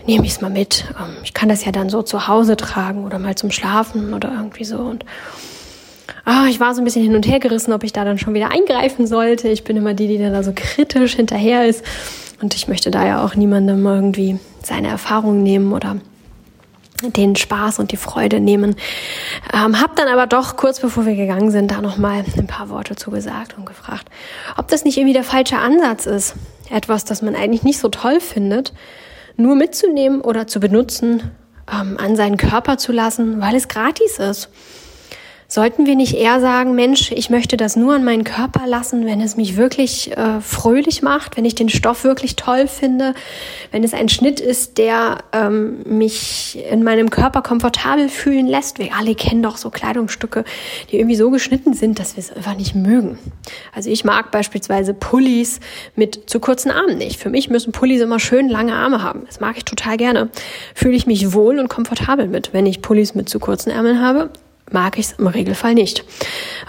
nehme 0.07 0.25
ich 0.25 0.33
es 0.33 0.41
mal 0.41 0.51
mit. 0.51 0.87
Ähm, 0.99 1.17
ich 1.23 1.35
kann 1.35 1.49
das 1.49 1.65
ja 1.65 1.73
dann 1.73 1.91
so 1.91 2.03
zu 2.03 2.27
Hause 2.27 2.57
tragen 2.57 3.05
oder 3.05 3.19
mal 3.19 3.35
zum 3.35 3.51
Schlafen 3.51 4.15
oder 4.15 4.33
irgendwie 4.33 4.65
so. 4.65 4.79
Und 4.79 5.05
ah, 6.25 6.47
ich 6.49 6.59
war 6.59 6.75
so 6.75 6.81
ein 6.81 6.85
bisschen 6.85 7.03
hin 7.03 7.15
und 7.15 7.27
her 7.27 7.39
gerissen, 7.39 7.73
ob 7.73 7.85
ich 7.85 7.93
da 7.93 8.05
dann 8.05 8.19
schon 8.19 8.35
wieder 8.35 8.51
eingreifen 8.51 9.07
sollte. 9.07 9.49
Ich 9.49 9.65
bin 9.65 9.77
immer 9.77 9.95
die, 9.95 10.09
die 10.09 10.19
dann 10.19 10.33
da 10.33 10.43
so 10.43 10.53
kritisch 10.55 11.15
hinterher 11.15 11.67
ist. 11.67 11.85
Und 12.41 12.55
ich 12.55 12.67
möchte 12.67 12.91
da 12.91 13.07
ja 13.07 13.25
auch 13.25 13.35
niemandem 13.37 13.85
irgendwie 13.87 14.39
seine 14.63 14.89
Erfahrungen 14.89 15.43
nehmen 15.43 15.73
oder 15.73 15.97
den 17.03 17.37
Spaß 17.37 17.79
und 17.79 17.93
die 17.93 17.97
Freude 17.97 18.41
nehmen. 18.41 18.77
Ähm, 19.53 19.81
hab 19.81 19.97
dann 19.97 20.09
aber 20.09 20.27
doch 20.27 20.57
kurz 20.57 20.81
bevor 20.81 21.07
wir 21.07 21.17
gegangen 21.17 21.51
sind 21.51 21.71
da 21.71 21.81
noch 21.81 21.97
mal 21.97 22.25
ein 22.37 22.47
paar 22.47 22.69
Worte 22.69 22.97
zu 22.97 23.11
gesagt 23.11 23.57
und 23.57 23.67
gefragt, 23.67 24.09
ob 24.57 24.69
das 24.69 24.85
nicht 24.85 24.97
irgendwie 24.97 25.15
der 25.15 25.25
falsche 25.25 25.59
Ansatz 25.59 26.07
ist, 26.07 26.35
etwas, 26.71 27.05
das 27.05 27.23
man 27.23 27.35
eigentlich 27.35 27.63
nicht 27.63 27.79
so 27.79 27.89
toll 27.89 28.21
findet, 28.21 28.73
nur 29.37 29.55
mitzunehmen 29.55 30.21
oder 30.21 30.47
zu 30.47 30.61
benutzen, 30.61 31.31
ähm, 31.73 31.97
an 31.99 32.17
seinen 32.17 32.37
Körper 32.37 32.79
zu 32.79 32.93
lassen, 32.93 33.41
weil 33.41 33.55
es 33.55 33.69
gratis 33.69 34.19
ist. 34.19 34.49
Sollten 35.53 35.85
wir 35.85 35.97
nicht 35.97 36.15
eher 36.15 36.41
sagen, 36.41 36.75
Mensch, 36.75 37.13
ich 37.13 37.29
möchte 37.29 37.59
das 37.59 37.77
nur 37.77 37.93
an 37.93 38.05
meinen 38.05 38.25
Körper 38.25 38.67
lassen, 38.67 39.05
wenn 39.05 39.21
es 39.21 39.37
mich 39.37 39.59
wirklich 39.59 40.11
äh, 40.17 40.41
fröhlich 40.41 41.03
macht, 41.03 41.37
wenn 41.37 41.45
ich 41.45 41.55
den 41.55 41.69
Stoff 41.69 42.05
wirklich 42.05 42.37
toll 42.37 42.67
finde, 42.67 43.13
wenn 43.71 43.85
es 43.85 43.93
ein 43.93 44.09
Schnitt 44.09 44.41
ist, 44.41 44.79
der 44.79 45.19
ähm, 45.35 45.83
mich 45.85 46.59
in 46.71 46.83
meinem 46.83 47.11
Körper 47.11 47.43
komfortabel 47.43 48.09
fühlen 48.09 48.47
lässt. 48.47 48.79
Wir 48.79 48.95
alle 48.99 49.15
kennen 49.15 49.43
doch 49.43 49.59
so 49.59 49.69
Kleidungsstücke, 49.69 50.45
die 50.91 50.97
irgendwie 50.97 51.17
so 51.17 51.29
geschnitten 51.29 51.75
sind, 51.75 51.99
dass 51.99 52.17
wir 52.17 52.23
es 52.23 52.33
einfach 52.33 52.57
nicht 52.57 52.75
mögen. 52.75 53.19
Also 53.75 53.91
ich 53.91 54.05
mag 54.05 54.31
beispielsweise 54.31 54.95
Pullis 54.95 55.61
mit 55.97 56.31
zu 56.31 56.41
kurzen 56.41 56.71
Armen 56.71 56.97
nicht. 56.97 57.21
Für 57.21 57.29
mich 57.29 57.51
müssen 57.51 57.73
Pullis 57.73 58.01
immer 58.01 58.21
schön 58.21 58.49
lange 58.49 58.73
Arme 58.73 59.03
haben. 59.03 59.25
Das 59.27 59.39
mag 59.41 59.59
ich 59.59 59.67
total 59.67 59.99
gerne. 59.99 60.31
Fühle 60.75 60.97
ich 60.97 61.07
mich 61.07 61.35
wohl 61.35 61.59
und 61.59 61.69
komfortabel 61.69 62.27
mit. 62.27 62.55
Wenn 62.55 62.65
ich 62.65 62.81
Pullis 62.81 63.15
mit 63.15 63.29
zu 63.29 63.39
kurzen 63.39 63.69
Ärmeln 63.69 64.01
habe, 64.01 64.31
mag 64.73 64.99
ich 64.99 65.07
es 65.07 65.13
im 65.13 65.27
Regelfall 65.27 65.75
nicht. 65.75 66.05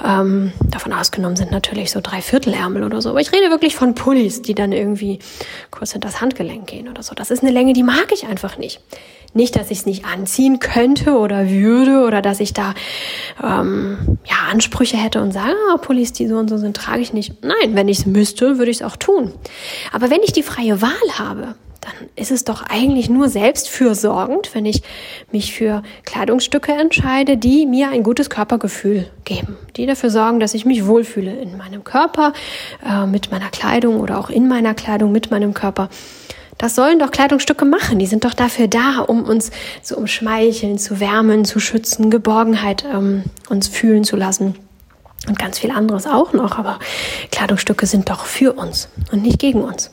Ähm, 0.05 0.51
davon 0.69 0.93
ausgenommen 0.93 1.35
sind 1.35 1.51
natürlich 1.51 1.91
so 1.91 2.01
Dreiviertelärmel 2.01 2.83
oder 2.83 3.01
so. 3.01 3.09
Aber 3.09 3.21
ich 3.21 3.31
rede 3.31 3.49
wirklich 3.49 3.75
von 3.75 3.95
Pullis, 3.95 4.41
die 4.41 4.55
dann 4.55 4.71
irgendwie 4.71 5.19
kurz 5.71 5.93
hinter 5.93 6.07
das 6.07 6.21
Handgelenk 6.21 6.67
gehen 6.67 6.87
oder 6.89 7.03
so. 7.03 7.15
Das 7.15 7.31
ist 7.31 7.43
eine 7.43 7.51
Länge, 7.51 7.73
die 7.73 7.83
mag 7.83 8.11
ich 8.11 8.25
einfach 8.25 8.57
nicht. 8.57 8.81
Nicht, 9.35 9.55
dass 9.55 9.71
ich 9.71 9.79
es 9.79 9.85
nicht 9.87 10.05
anziehen 10.05 10.59
könnte 10.59 11.17
oder 11.17 11.49
würde 11.49 12.05
oder 12.05 12.21
dass 12.21 12.39
ich 12.39 12.53
da 12.53 12.75
ähm, 13.43 14.19
ja 14.25 14.35
Ansprüche 14.51 14.97
hätte 14.97 15.21
und 15.21 15.31
sage, 15.31 15.55
ah, 15.71 15.77
Pullis, 15.77 16.13
die 16.13 16.27
so 16.27 16.37
und 16.37 16.49
so 16.49 16.57
sind, 16.57 16.77
trage 16.77 17.01
ich 17.01 17.13
nicht. 17.13 17.43
Nein, 17.43 17.73
wenn 17.73 17.87
ich 17.87 17.99
es 17.99 18.05
müsste, 18.05 18.59
würde 18.59 18.69
ich 18.69 18.77
es 18.77 18.83
auch 18.83 18.95
tun. 18.95 19.33
Aber 19.91 20.11
wenn 20.11 20.21
ich 20.21 20.33
die 20.33 20.43
freie 20.43 20.81
Wahl 20.83 20.91
habe, 21.17 21.55
dann 21.83 22.09
ist 22.15 22.31
es 22.31 22.43
doch 22.43 22.63
eigentlich 22.63 23.09
nur 23.09 23.27
selbstfürsorgend, 23.27 24.55
wenn 24.55 24.65
ich 24.65 24.83
mich 25.31 25.53
für 25.53 25.83
Kleidungsstücke 26.05 26.71
entscheide, 26.71 27.37
die 27.37 27.65
mir 27.65 27.89
ein 27.89 28.03
gutes 28.03 28.29
Körpergefühl 28.29 29.09
geben, 29.25 29.57
die 29.75 29.85
dafür 29.85 30.09
sorgen, 30.09 30.39
dass 30.39 30.53
ich 30.53 30.65
mich 30.65 30.85
wohlfühle 30.85 31.35
in 31.35 31.57
meinem 31.57 31.83
Körper, 31.83 32.33
äh, 32.87 33.05
mit 33.05 33.31
meiner 33.31 33.49
Kleidung 33.49 33.99
oder 33.99 34.17
auch 34.17 34.29
in 34.29 34.47
meiner 34.47 34.73
Kleidung 34.73 35.11
mit 35.11 35.29
meinem 35.29 35.53
Körper. 35.53 35.89
Das 36.57 36.75
sollen 36.75 36.99
doch 36.99 37.11
Kleidungsstücke 37.11 37.65
machen. 37.65 37.99
Die 37.99 38.05
sind 38.05 38.23
doch 38.23 38.33
dafür 38.33 38.67
da, 38.67 38.99
um 38.99 39.23
uns 39.23 39.51
zu 39.81 39.97
umschmeicheln, 39.97 40.77
zu 40.77 40.99
wärmen, 40.99 41.45
zu 41.45 41.59
schützen, 41.59 42.09
Geborgenheit 42.09 42.85
ähm, 42.85 43.23
uns 43.49 43.67
fühlen 43.67 44.03
zu 44.03 44.15
lassen 44.15 44.55
und 45.27 45.39
ganz 45.39 45.59
viel 45.59 45.71
anderes 45.71 46.05
auch 46.05 46.33
noch, 46.33 46.57
aber 46.57 46.79
Kleidungsstücke 47.31 47.85
sind 47.85 48.09
doch 48.09 48.25
für 48.25 48.53
uns 48.53 48.89
und 49.11 49.23
nicht 49.23 49.39
gegen 49.39 49.61
uns. 49.61 49.91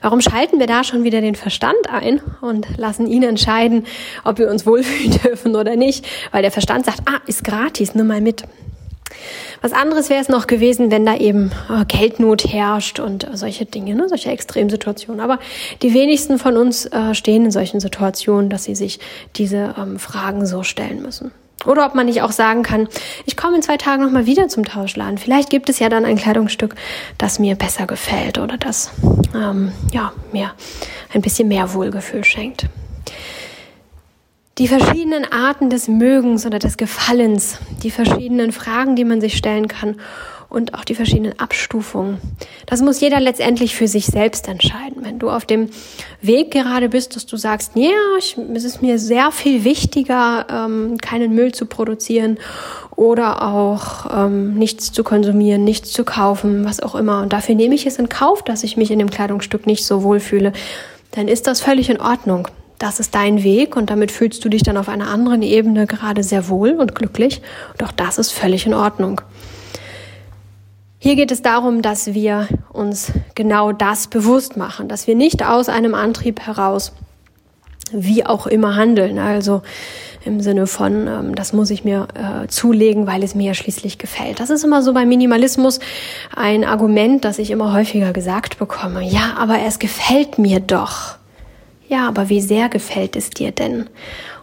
Warum 0.00 0.20
schalten 0.20 0.58
wir 0.58 0.66
da 0.66 0.84
schon 0.84 1.04
wieder 1.04 1.20
den 1.20 1.34
Verstand 1.34 1.90
ein 1.90 2.20
und 2.40 2.66
lassen 2.78 3.06
ihn 3.06 3.22
entscheiden, 3.22 3.86
ob 4.24 4.38
wir 4.38 4.50
uns 4.50 4.64
wohlfühlen 4.66 5.20
dürfen 5.24 5.54
oder 5.54 5.76
nicht? 5.76 6.06
Weil 6.32 6.42
der 6.42 6.50
Verstand 6.50 6.86
sagt, 6.86 7.00
ah, 7.06 7.20
ist 7.26 7.44
gratis, 7.44 7.94
nimm 7.94 8.06
mal 8.06 8.20
mit. 8.20 8.44
Was 9.62 9.72
anderes 9.72 10.08
wäre 10.08 10.22
es 10.22 10.28
noch 10.28 10.46
gewesen, 10.46 10.90
wenn 10.90 11.04
da 11.04 11.16
eben 11.16 11.52
äh, 11.68 11.84
Geldnot 11.84 12.44
herrscht 12.50 13.00
und 13.00 13.24
äh, 13.24 13.36
solche 13.36 13.66
Dinge, 13.66 13.94
ne, 13.94 14.08
solche 14.08 14.30
Extremsituationen. 14.30 15.20
Aber 15.20 15.38
die 15.82 15.92
wenigsten 15.92 16.38
von 16.38 16.56
uns 16.56 16.86
äh, 16.86 17.14
stehen 17.14 17.44
in 17.44 17.50
solchen 17.50 17.80
Situationen, 17.80 18.48
dass 18.48 18.64
sie 18.64 18.74
sich 18.74 19.00
diese 19.36 19.74
ähm, 19.76 19.98
Fragen 19.98 20.46
so 20.46 20.62
stellen 20.62 21.02
müssen. 21.02 21.32
Oder 21.66 21.84
ob 21.86 21.94
man 21.94 22.06
nicht 22.06 22.22
auch 22.22 22.32
sagen 22.32 22.62
kann, 22.62 22.88
ich 23.26 23.36
komme 23.36 23.56
in 23.56 23.62
zwei 23.62 23.76
Tagen 23.76 24.02
nochmal 24.02 24.26
wieder 24.26 24.48
zum 24.48 24.64
Tauschladen. 24.64 25.18
Vielleicht 25.18 25.50
gibt 25.50 25.68
es 25.68 25.78
ja 25.78 25.88
dann 25.88 26.04
ein 26.04 26.16
Kleidungsstück, 26.16 26.74
das 27.18 27.38
mir 27.38 27.54
besser 27.54 27.86
gefällt 27.86 28.38
oder 28.38 28.56
das 28.56 28.90
ähm, 29.34 29.72
ja, 29.92 30.12
mir 30.32 30.52
ein 31.12 31.20
bisschen 31.20 31.48
mehr 31.48 31.74
Wohlgefühl 31.74 32.24
schenkt. 32.24 32.66
Die 34.58 34.68
verschiedenen 34.68 35.30
Arten 35.30 35.70
des 35.70 35.88
Mögens 35.88 36.44
oder 36.44 36.58
des 36.58 36.76
Gefallens, 36.76 37.58
die 37.82 37.90
verschiedenen 37.90 38.52
Fragen, 38.52 38.96
die 38.96 39.04
man 39.04 39.20
sich 39.20 39.36
stellen 39.36 39.68
kann 39.68 39.96
und 40.50 40.74
auch 40.74 40.84
die 40.84 40.96
verschiedenen 40.96 41.38
Abstufungen. 41.38 42.18
Das 42.66 42.82
muss 42.82 43.00
jeder 43.00 43.20
letztendlich 43.20 43.76
für 43.76 43.86
sich 43.86 44.06
selbst 44.06 44.48
entscheiden. 44.48 45.04
Wenn 45.04 45.20
du 45.20 45.30
auf 45.30 45.46
dem 45.46 45.70
Weg 46.20 46.50
gerade 46.50 46.88
bist, 46.88 47.14
dass 47.14 47.24
du 47.24 47.36
sagst, 47.36 47.72
ja, 47.76 47.90
ich, 48.18 48.36
es 48.54 48.64
ist 48.64 48.82
mir 48.82 48.98
sehr 48.98 49.30
viel 49.30 49.64
wichtiger, 49.64 50.46
ähm, 50.50 50.98
keinen 50.98 51.34
Müll 51.34 51.52
zu 51.52 51.66
produzieren 51.66 52.38
oder 52.96 53.42
auch 53.42 54.06
ähm, 54.12 54.54
nichts 54.54 54.92
zu 54.92 55.04
konsumieren, 55.04 55.62
nichts 55.62 55.92
zu 55.92 56.04
kaufen, 56.04 56.64
was 56.64 56.80
auch 56.80 56.96
immer. 56.96 57.22
Und 57.22 57.32
dafür 57.32 57.54
nehme 57.54 57.76
ich 57.76 57.86
es 57.86 57.98
in 57.98 58.08
Kauf, 58.08 58.42
dass 58.42 58.64
ich 58.64 58.76
mich 58.76 58.90
in 58.90 58.98
dem 58.98 59.10
Kleidungsstück 59.10 59.66
nicht 59.66 59.86
so 59.86 60.02
wohlfühle. 60.02 60.52
Dann 61.12 61.28
ist 61.28 61.46
das 61.46 61.60
völlig 61.60 61.88
in 61.90 62.00
Ordnung. 62.00 62.48
Das 62.80 62.98
ist 62.98 63.14
dein 63.14 63.44
Weg 63.44 63.76
und 63.76 63.90
damit 63.90 64.10
fühlst 64.10 64.44
du 64.44 64.48
dich 64.48 64.62
dann 64.62 64.76
auf 64.76 64.88
einer 64.88 65.08
anderen 65.08 65.42
Ebene 65.42 65.86
gerade 65.86 66.24
sehr 66.24 66.48
wohl 66.48 66.72
und 66.72 66.94
glücklich. 66.94 67.40
Und 67.72 67.84
auch 67.86 67.92
das 67.92 68.18
ist 68.18 68.32
völlig 68.32 68.66
in 68.66 68.74
Ordnung. 68.74 69.20
Hier 71.02 71.16
geht 71.16 71.32
es 71.32 71.40
darum, 71.40 71.80
dass 71.80 72.12
wir 72.12 72.46
uns 72.74 73.12
genau 73.34 73.72
das 73.72 74.08
bewusst 74.08 74.58
machen, 74.58 74.86
dass 74.86 75.06
wir 75.06 75.14
nicht 75.14 75.42
aus 75.42 75.70
einem 75.70 75.94
Antrieb 75.94 76.40
heraus 76.40 76.92
wie 77.90 78.26
auch 78.26 78.46
immer 78.46 78.76
handeln. 78.76 79.18
Also 79.18 79.62
im 80.26 80.40
Sinne 80.40 80.66
von, 80.66 81.06
ähm, 81.06 81.34
das 81.34 81.54
muss 81.54 81.70
ich 81.70 81.84
mir 81.84 82.06
äh, 82.12 82.48
zulegen, 82.48 83.06
weil 83.06 83.22
es 83.22 83.34
mir 83.34 83.46
ja 83.46 83.54
schließlich 83.54 83.96
gefällt. 83.96 84.40
Das 84.40 84.50
ist 84.50 84.62
immer 84.62 84.82
so 84.82 84.92
beim 84.92 85.08
Minimalismus 85.08 85.80
ein 86.36 86.64
Argument, 86.64 87.24
das 87.24 87.38
ich 87.38 87.50
immer 87.50 87.72
häufiger 87.72 88.12
gesagt 88.12 88.58
bekomme. 88.58 89.02
Ja, 89.02 89.36
aber 89.38 89.60
es 89.60 89.78
gefällt 89.78 90.38
mir 90.38 90.60
doch. 90.60 91.16
Ja, 91.90 92.06
aber 92.06 92.28
wie 92.28 92.40
sehr 92.40 92.68
gefällt 92.68 93.16
es 93.16 93.30
dir 93.30 93.50
denn? 93.50 93.88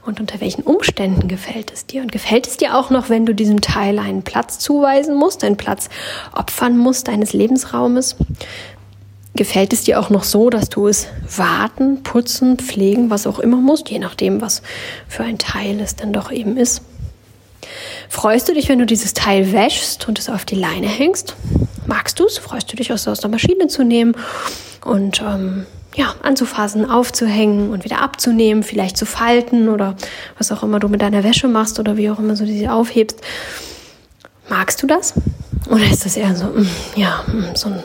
und 0.07 0.21
unter 0.21 0.39
welchen 0.39 0.63
Umständen 0.63 1.27
gefällt 1.27 1.71
es 1.71 1.85
dir? 1.85 2.01
Und 2.01 2.11
gefällt 2.11 2.47
es 2.47 2.57
dir 2.57 2.77
auch 2.77 2.89
noch, 2.89 3.09
wenn 3.09 3.25
du 3.25 3.35
diesem 3.35 3.61
Teil 3.61 3.99
einen 3.99 4.23
Platz 4.23 4.57
zuweisen 4.57 5.15
musst, 5.15 5.43
einen 5.43 5.57
Platz 5.57 5.89
opfern 6.33 6.77
musst 6.77 7.09
deines 7.09 7.33
Lebensraumes? 7.33 8.15
Gefällt 9.35 9.73
es 9.73 9.83
dir 9.83 9.99
auch 9.99 10.09
noch 10.09 10.23
so, 10.23 10.49
dass 10.49 10.69
du 10.69 10.87
es 10.87 11.07
warten, 11.35 12.01
putzen, 12.03 12.57
pflegen, 12.57 13.09
was 13.09 13.27
auch 13.27 13.37
immer 13.37 13.57
musst, 13.57 13.89
je 13.89 13.99
nachdem, 13.99 14.41
was 14.41 14.63
für 15.07 15.23
ein 15.23 15.37
Teil 15.37 15.79
es 15.81 15.95
dann 15.95 16.13
doch 16.13 16.31
eben 16.31 16.57
ist? 16.57 16.81
Freust 18.09 18.47
du 18.47 18.53
dich, 18.53 18.69
wenn 18.69 18.79
du 18.79 18.85
dieses 18.85 19.13
Teil 19.13 19.51
wäschst 19.51 20.07
und 20.07 20.17
es 20.17 20.29
auf 20.29 20.45
die 20.45 20.55
Leine 20.55 20.87
hängst? 20.87 21.35
Magst 21.85 22.19
du 22.19 22.25
es? 22.25 22.37
Freust 22.37 22.71
du 22.71 22.77
dich, 22.77 22.89
es 22.89 23.07
aus 23.07 23.19
der 23.19 23.29
Maschine 23.29 23.67
zu 23.67 23.83
nehmen 23.83 24.15
und 24.85 25.21
ähm, 25.21 25.65
ja, 25.97 26.13
anzufassen, 26.21 26.89
aufzuhängen 26.89 27.71
und 27.71 27.83
wieder 27.83 28.01
abzunehmen, 28.01 28.61
vielleicht 28.61 28.97
zu 28.97 29.07
falten 29.07 29.67
oder 29.67 29.95
was 30.37 30.51
auch 30.51 30.61
immer 30.61 30.79
du 30.79 30.89
mit 30.89 31.01
deiner 31.01 31.23
Wäsche 31.23 31.47
machst 31.47 31.79
oder 31.79 31.97
wie 31.97 32.11
auch 32.11 32.19
immer 32.19 32.35
du 32.35 32.45
sie 32.45 32.69
aufhebst. 32.69 33.19
Magst 34.47 34.81
du 34.83 34.87
das? 34.87 35.15
Oder 35.69 35.83
ist 35.91 36.05
das 36.05 36.15
eher 36.15 36.35
so, 36.35 36.45
mm, 36.45 36.69
ja, 36.95 37.23
mm, 37.27 37.55
so 37.55 37.69
ein, 37.69 37.83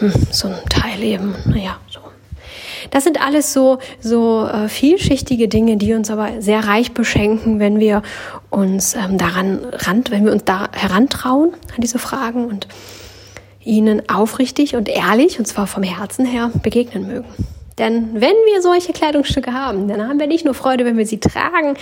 mm, 0.00 0.12
so 0.30 0.48
ein 0.48 0.54
Teil 0.70 1.02
eben, 1.02 1.34
naja, 1.44 1.76
so. 1.90 2.00
Das 2.90 3.04
sind 3.04 3.20
alles 3.20 3.52
so, 3.52 3.78
so 4.00 4.46
äh, 4.46 4.68
vielschichtige 4.68 5.46
Dinge, 5.46 5.76
die 5.76 5.92
uns 5.92 6.10
aber 6.10 6.40
sehr 6.40 6.66
reich 6.66 6.92
beschenken, 6.92 7.60
wenn 7.60 7.78
wir 7.78 8.02
uns 8.48 8.94
ähm, 8.94 9.18
daran 9.18 9.60
ran, 9.70 10.04
wenn 10.08 10.24
wir 10.24 10.32
uns 10.32 10.44
da 10.44 10.68
herantrauen 10.72 11.52
an 11.52 11.80
diese 11.80 11.98
Fragen 11.98 12.46
und 12.46 12.68
ihnen 13.64 14.08
aufrichtig 14.08 14.76
und 14.76 14.88
ehrlich, 14.88 15.38
und 15.38 15.46
zwar 15.46 15.66
vom 15.66 15.82
Herzen 15.82 16.24
her, 16.24 16.50
begegnen 16.62 17.06
mögen. 17.06 17.28
Denn 17.78 18.14
wenn 18.14 18.36
wir 18.46 18.62
solche 18.62 18.92
Kleidungsstücke 18.92 19.52
haben, 19.52 19.88
dann 19.88 20.08
haben 20.08 20.20
wir 20.20 20.28
nicht 20.28 20.44
nur 20.44 20.54
Freude, 20.54 20.84
wenn 20.84 20.96
wir 20.96 21.06
sie 21.06 21.18
tragen, 21.18 21.74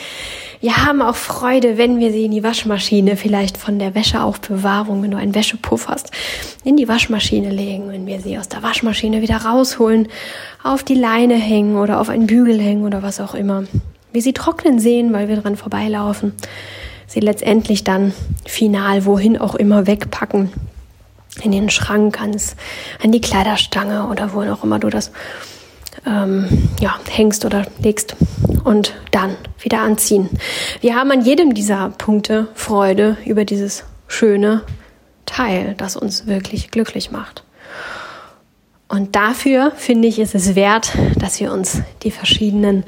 wir 0.62 0.86
haben 0.86 1.02
auch 1.02 1.16
Freude, 1.16 1.76
wenn 1.76 1.98
wir 1.98 2.12
sie 2.12 2.24
in 2.24 2.30
die 2.30 2.42
Waschmaschine, 2.42 3.16
vielleicht 3.16 3.58
von 3.58 3.78
der 3.78 3.94
Wäscheaufbewahrung, 3.94 5.02
wenn 5.02 5.10
du 5.10 5.18
einen 5.18 5.34
Wäschepuff 5.34 5.88
hast, 5.88 6.10
in 6.64 6.78
die 6.78 6.88
Waschmaschine 6.88 7.50
legen, 7.50 7.90
wenn 7.90 8.06
wir 8.06 8.20
sie 8.20 8.38
aus 8.38 8.48
der 8.48 8.62
Waschmaschine 8.62 9.20
wieder 9.20 9.36
rausholen, 9.36 10.08
auf 10.62 10.82
die 10.82 10.94
Leine 10.94 11.34
hängen 11.34 11.76
oder 11.76 12.00
auf 12.00 12.08
einen 12.08 12.26
Bügel 12.26 12.58
hängen 12.58 12.86
oder 12.86 13.02
was 13.02 13.20
auch 13.20 13.34
immer. 13.34 13.64
Wir 14.12 14.22
sie 14.22 14.32
trocknen 14.32 14.78
sehen, 14.78 15.12
weil 15.12 15.28
wir 15.28 15.36
dran 15.36 15.56
vorbeilaufen, 15.56 16.32
sie 17.06 17.20
letztendlich 17.20 17.84
dann 17.84 18.14
final 18.46 19.04
wohin 19.04 19.36
auch 19.36 19.56
immer 19.56 19.86
wegpacken 19.86 20.50
in 21.40 21.52
den 21.52 21.70
Schrank, 21.70 22.20
ans, 22.20 22.56
an 23.02 23.12
die 23.12 23.20
Kleiderstange 23.20 24.08
oder 24.08 24.32
wo 24.34 24.42
auch 24.42 24.64
immer 24.64 24.78
du 24.78 24.90
das 24.90 25.12
ähm, 26.06 26.68
ja, 26.80 26.98
hängst 27.08 27.44
oder 27.44 27.66
legst 27.82 28.16
und 28.64 28.94
dann 29.10 29.36
wieder 29.60 29.80
anziehen. 29.80 30.28
Wir 30.80 30.94
haben 30.94 31.10
an 31.10 31.24
jedem 31.24 31.54
dieser 31.54 31.90
Punkte 31.90 32.48
Freude 32.54 33.16
über 33.24 33.44
dieses 33.44 33.84
schöne 34.08 34.62
Teil, 35.26 35.74
das 35.78 35.96
uns 35.96 36.26
wirklich 36.26 36.70
glücklich 36.70 37.10
macht. 37.10 37.44
Und 38.88 39.16
dafür 39.16 39.72
finde 39.76 40.08
ich, 40.08 40.18
ist 40.18 40.34
es 40.34 40.54
wert, 40.54 40.92
dass 41.16 41.40
wir 41.40 41.52
uns 41.52 41.80
die 42.02 42.10
verschiedenen 42.10 42.84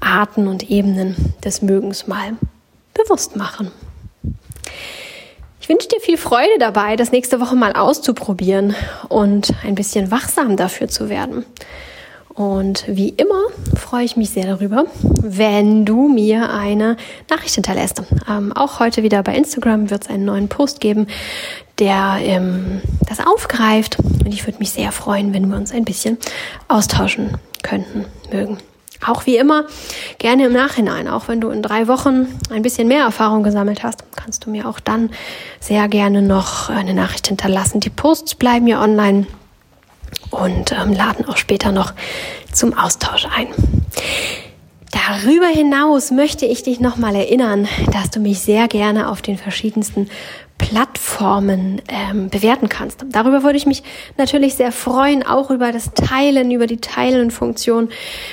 Arten 0.00 0.48
und 0.48 0.70
Ebenen 0.70 1.34
des 1.44 1.60
Mögens 1.60 2.06
mal 2.06 2.32
bewusst 2.94 3.36
machen. 3.36 3.70
Ich 5.62 5.68
wünsche 5.68 5.86
dir 5.86 6.00
viel 6.00 6.18
Freude 6.18 6.58
dabei, 6.58 6.96
das 6.96 7.12
nächste 7.12 7.38
Woche 7.40 7.54
mal 7.54 7.74
auszuprobieren 7.74 8.74
und 9.08 9.54
ein 9.62 9.76
bisschen 9.76 10.10
wachsam 10.10 10.56
dafür 10.56 10.88
zu 10.88 11.08
werden. 11.08 11.44
Und 12.34 12.84
wie 12.88 13.10
immer 13.10 13.42
freue 13.76 14.04
ich 14.04 14.16
mich 14.16 14.30
sehr 14.30 14.44
darüber, 14.44 14.86
wenn 15.02 15.84
du 15.84 16.08
mir 16.08 16.50
eine 16.50 16.96
Nachricht 17.30 17.54
hinterlässt. 17.54 18.02
Ähm, 18.28 18.52
auch 18.52 18.80
heute 18.80 19.04
wieder 19.04 19.22
bei 19.22 19.36
Instagram 19.36 19.88
wird 19.88 20.02
es 20.02 20.10
einen 20.10 20.24
neuen 20.24 20.48
Post 20.48 20.80
geben, 20.80 21.06
der 21.78 22.18
ähm, 22.22 22.80
das 23.08 23.24
aufgreift. 23.24 24.00
Und 24.00 24.34
ich 24.34 24.44
würde 24.44 24.58
mich 24.58 24.72
sehr 24.72 24.90
freuen, 24.90 25.32
wenn 25.32 25.48
wir 25.48 25.56
uns 25.56 25.70
ein 25.72 25.84
bisschen 25.84 26.18
austauschen 26.66 27.38
könnten, 27.62 28.06
mögen. 28.32 28.58
Auch 29.04 29.26
wie 29.26 29.36
immer, 29.36 29.64
gerne 30.18 30.46
im 30.46 30.52
Nachhinein, 30.52 31.08
auch 31.08 31.28
wenn 31.28 31.40
du 31.40 31.50
in 31.50 31.62
drei 31.62 31.88
Wochen 31.88 32.26
ein 32.50 32.62
bisschen 32.62 32.86
mehr 32.86 33.02
Erfahrung 33.02 33.42
gesammelt 33.42 33.82
hast, 33.82 34.04
kannst 34.14 34.46
du 34.46 34.50
mir 34.50 34.68
auch 34.68 34.78
dann 34.78 35.10
sehr 35.60 35.88
gerne 35.88 36.22
noch 36.22 36.68
eine 36.68 36.94
Nachricht 36.94 37.26
hinterlassen. 37.26 37.80
Die 37.80 37.90
Posts 37.90 38.36
bleiben 38.36 38.66
ja 38.66 38.80
online 38.80 39.26
und 40.30 40.72
ähm, 40.72 40.92
laden 40.92 41.28
auch 41.28 41.36
später 41.36 41.72
noch 41.72 41.92
zum 42.52 42.74
Austausch 42.78 43.26
ein. 43.34 43.48
Darüber 45.08 45.46
hinaus 45.46 46.12
möchte 46.12 46.46
ich 46.46 46.62
dich 46.62 46.78
nochmal 46.78 47.16
erinnern, 47.16 47.66
dass 47.92 48.10
du 48.10 48.20
mich 48.20 48.38
sehr 48.38 48.68
gerne 48.68 49.10
auf 49.10 49.20
den 49.20 49.36
verschiedensten 49.36 50.08
Plattformen 50.62 51.82
ähm, 51.88 52.30
bewerten 52.30 52.68
kannst. 52.68 53.04
Darüber 53.10 53.42
würde 53.42 53.58
ich 53.58 53.66
mich 53.66 53.82
natürlich 54.16 54.54
sehr 54.54 54.70
freuen, 54.70 55.24
auch 55.24 55.50
über 55.50 55.72
das 55.72 55.92
Teilen, 55.92 56.52
über 56.52 56.68
die 56.68 56.76
Teilen-Funktion. 56.76 57.88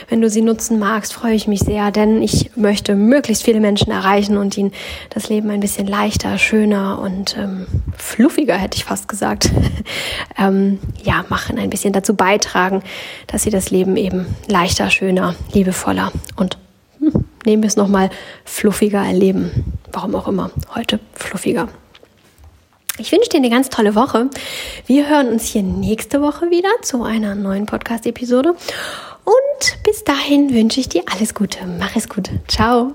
Wenn 0.09 0.21
du 0.21 0.29
sie 0.29 0.43
nutzen 0.43 0.77
magst, 0.77 1.11
freue 1.13 1.33
ich 1.33 1.47
mich 1.47 1.61
sehr, 1.61 1.89
denn 1.89 2.21
ich 2.21 2.51
möchte 2.55 2.93
möglichst 2.95 3.43
viele 3.43 3.59
Menschen 3.59 3.91
erreichen 3.91 4.37
und 4.37 4.55
ihnen 4.57 4.71
das 5.09 5.27
Leben 5.27 5.49
ein 5.49 5.59
bisschen 5.59 5.87
leichter, 5.87 6.37
schöner 6.37 6.99
und 6.99 7.35
ähm, 7.35 7.65
fluffiger, 7.97 8.55
hätte 8.55 8.77
ich 8.77 8.85
fast 8.85 9.07
gesagt, 9.07 9.49
ähm, 10.37 10.77
ja, 11.03 11.25
machen, 11.29 11.57
ein 11.57 11.71
bisschen 11.71 11.93
dazu 11.93 12.15
beitragen, 12.15 12.83
dass 13.25 13.43
sie 13.43 13.49
das 13.49 13.71
Leben 13.71 13.97
eben 13.97 14.27
leichter, 14.47 14.91
schöner, 14.91 15.33
liebevoller 15.51 16.11
und 16.35 16.59
nehmen 17.45 17.63
wir 17.63 17.67
es 17.67 17.75
nochmal 17.75 18.09
fluffiger 18.45 18.99
erleben. 19.05 19.73
Warum 19.91 20.15
auch 20.15 20.27
immer, 20.27 20.51
heute 20.75 20.99
fluffiger. 21.13 21.67
Ich 22.97 23.11
wünsche 23.13 23.29
dir 23.29 23.37
eine 23.37 23.49
ganz 23.49 23.69
tolle 23.69 23.95
Woche. 23.95 24.29
Wir 24.85 25.07
hören 25.07 25.29
uns 25.29 25.45
hier 25.45 25.63
nächste 25.63 26.21
Woche 26.21 26.49
wieder 26.49 26.69
zu 26.81 27.03
einer 27.03 27.33
neuen 27.33 27.65
Podcast-Episode. 27.65 28.49
Und 29.23 29.83
bis 29.83 30.03
dahin 30.03 30.53
wünsche 30.53 30.81
ich 30.81 30.89
dir 30.89 31.03
alles 31.09 31.33
Gute. 31.33 31.59
Mach 31.65 31.95
es 31.95 32.09
gut. 32.09 32.29
Ciao. 32.47 32.93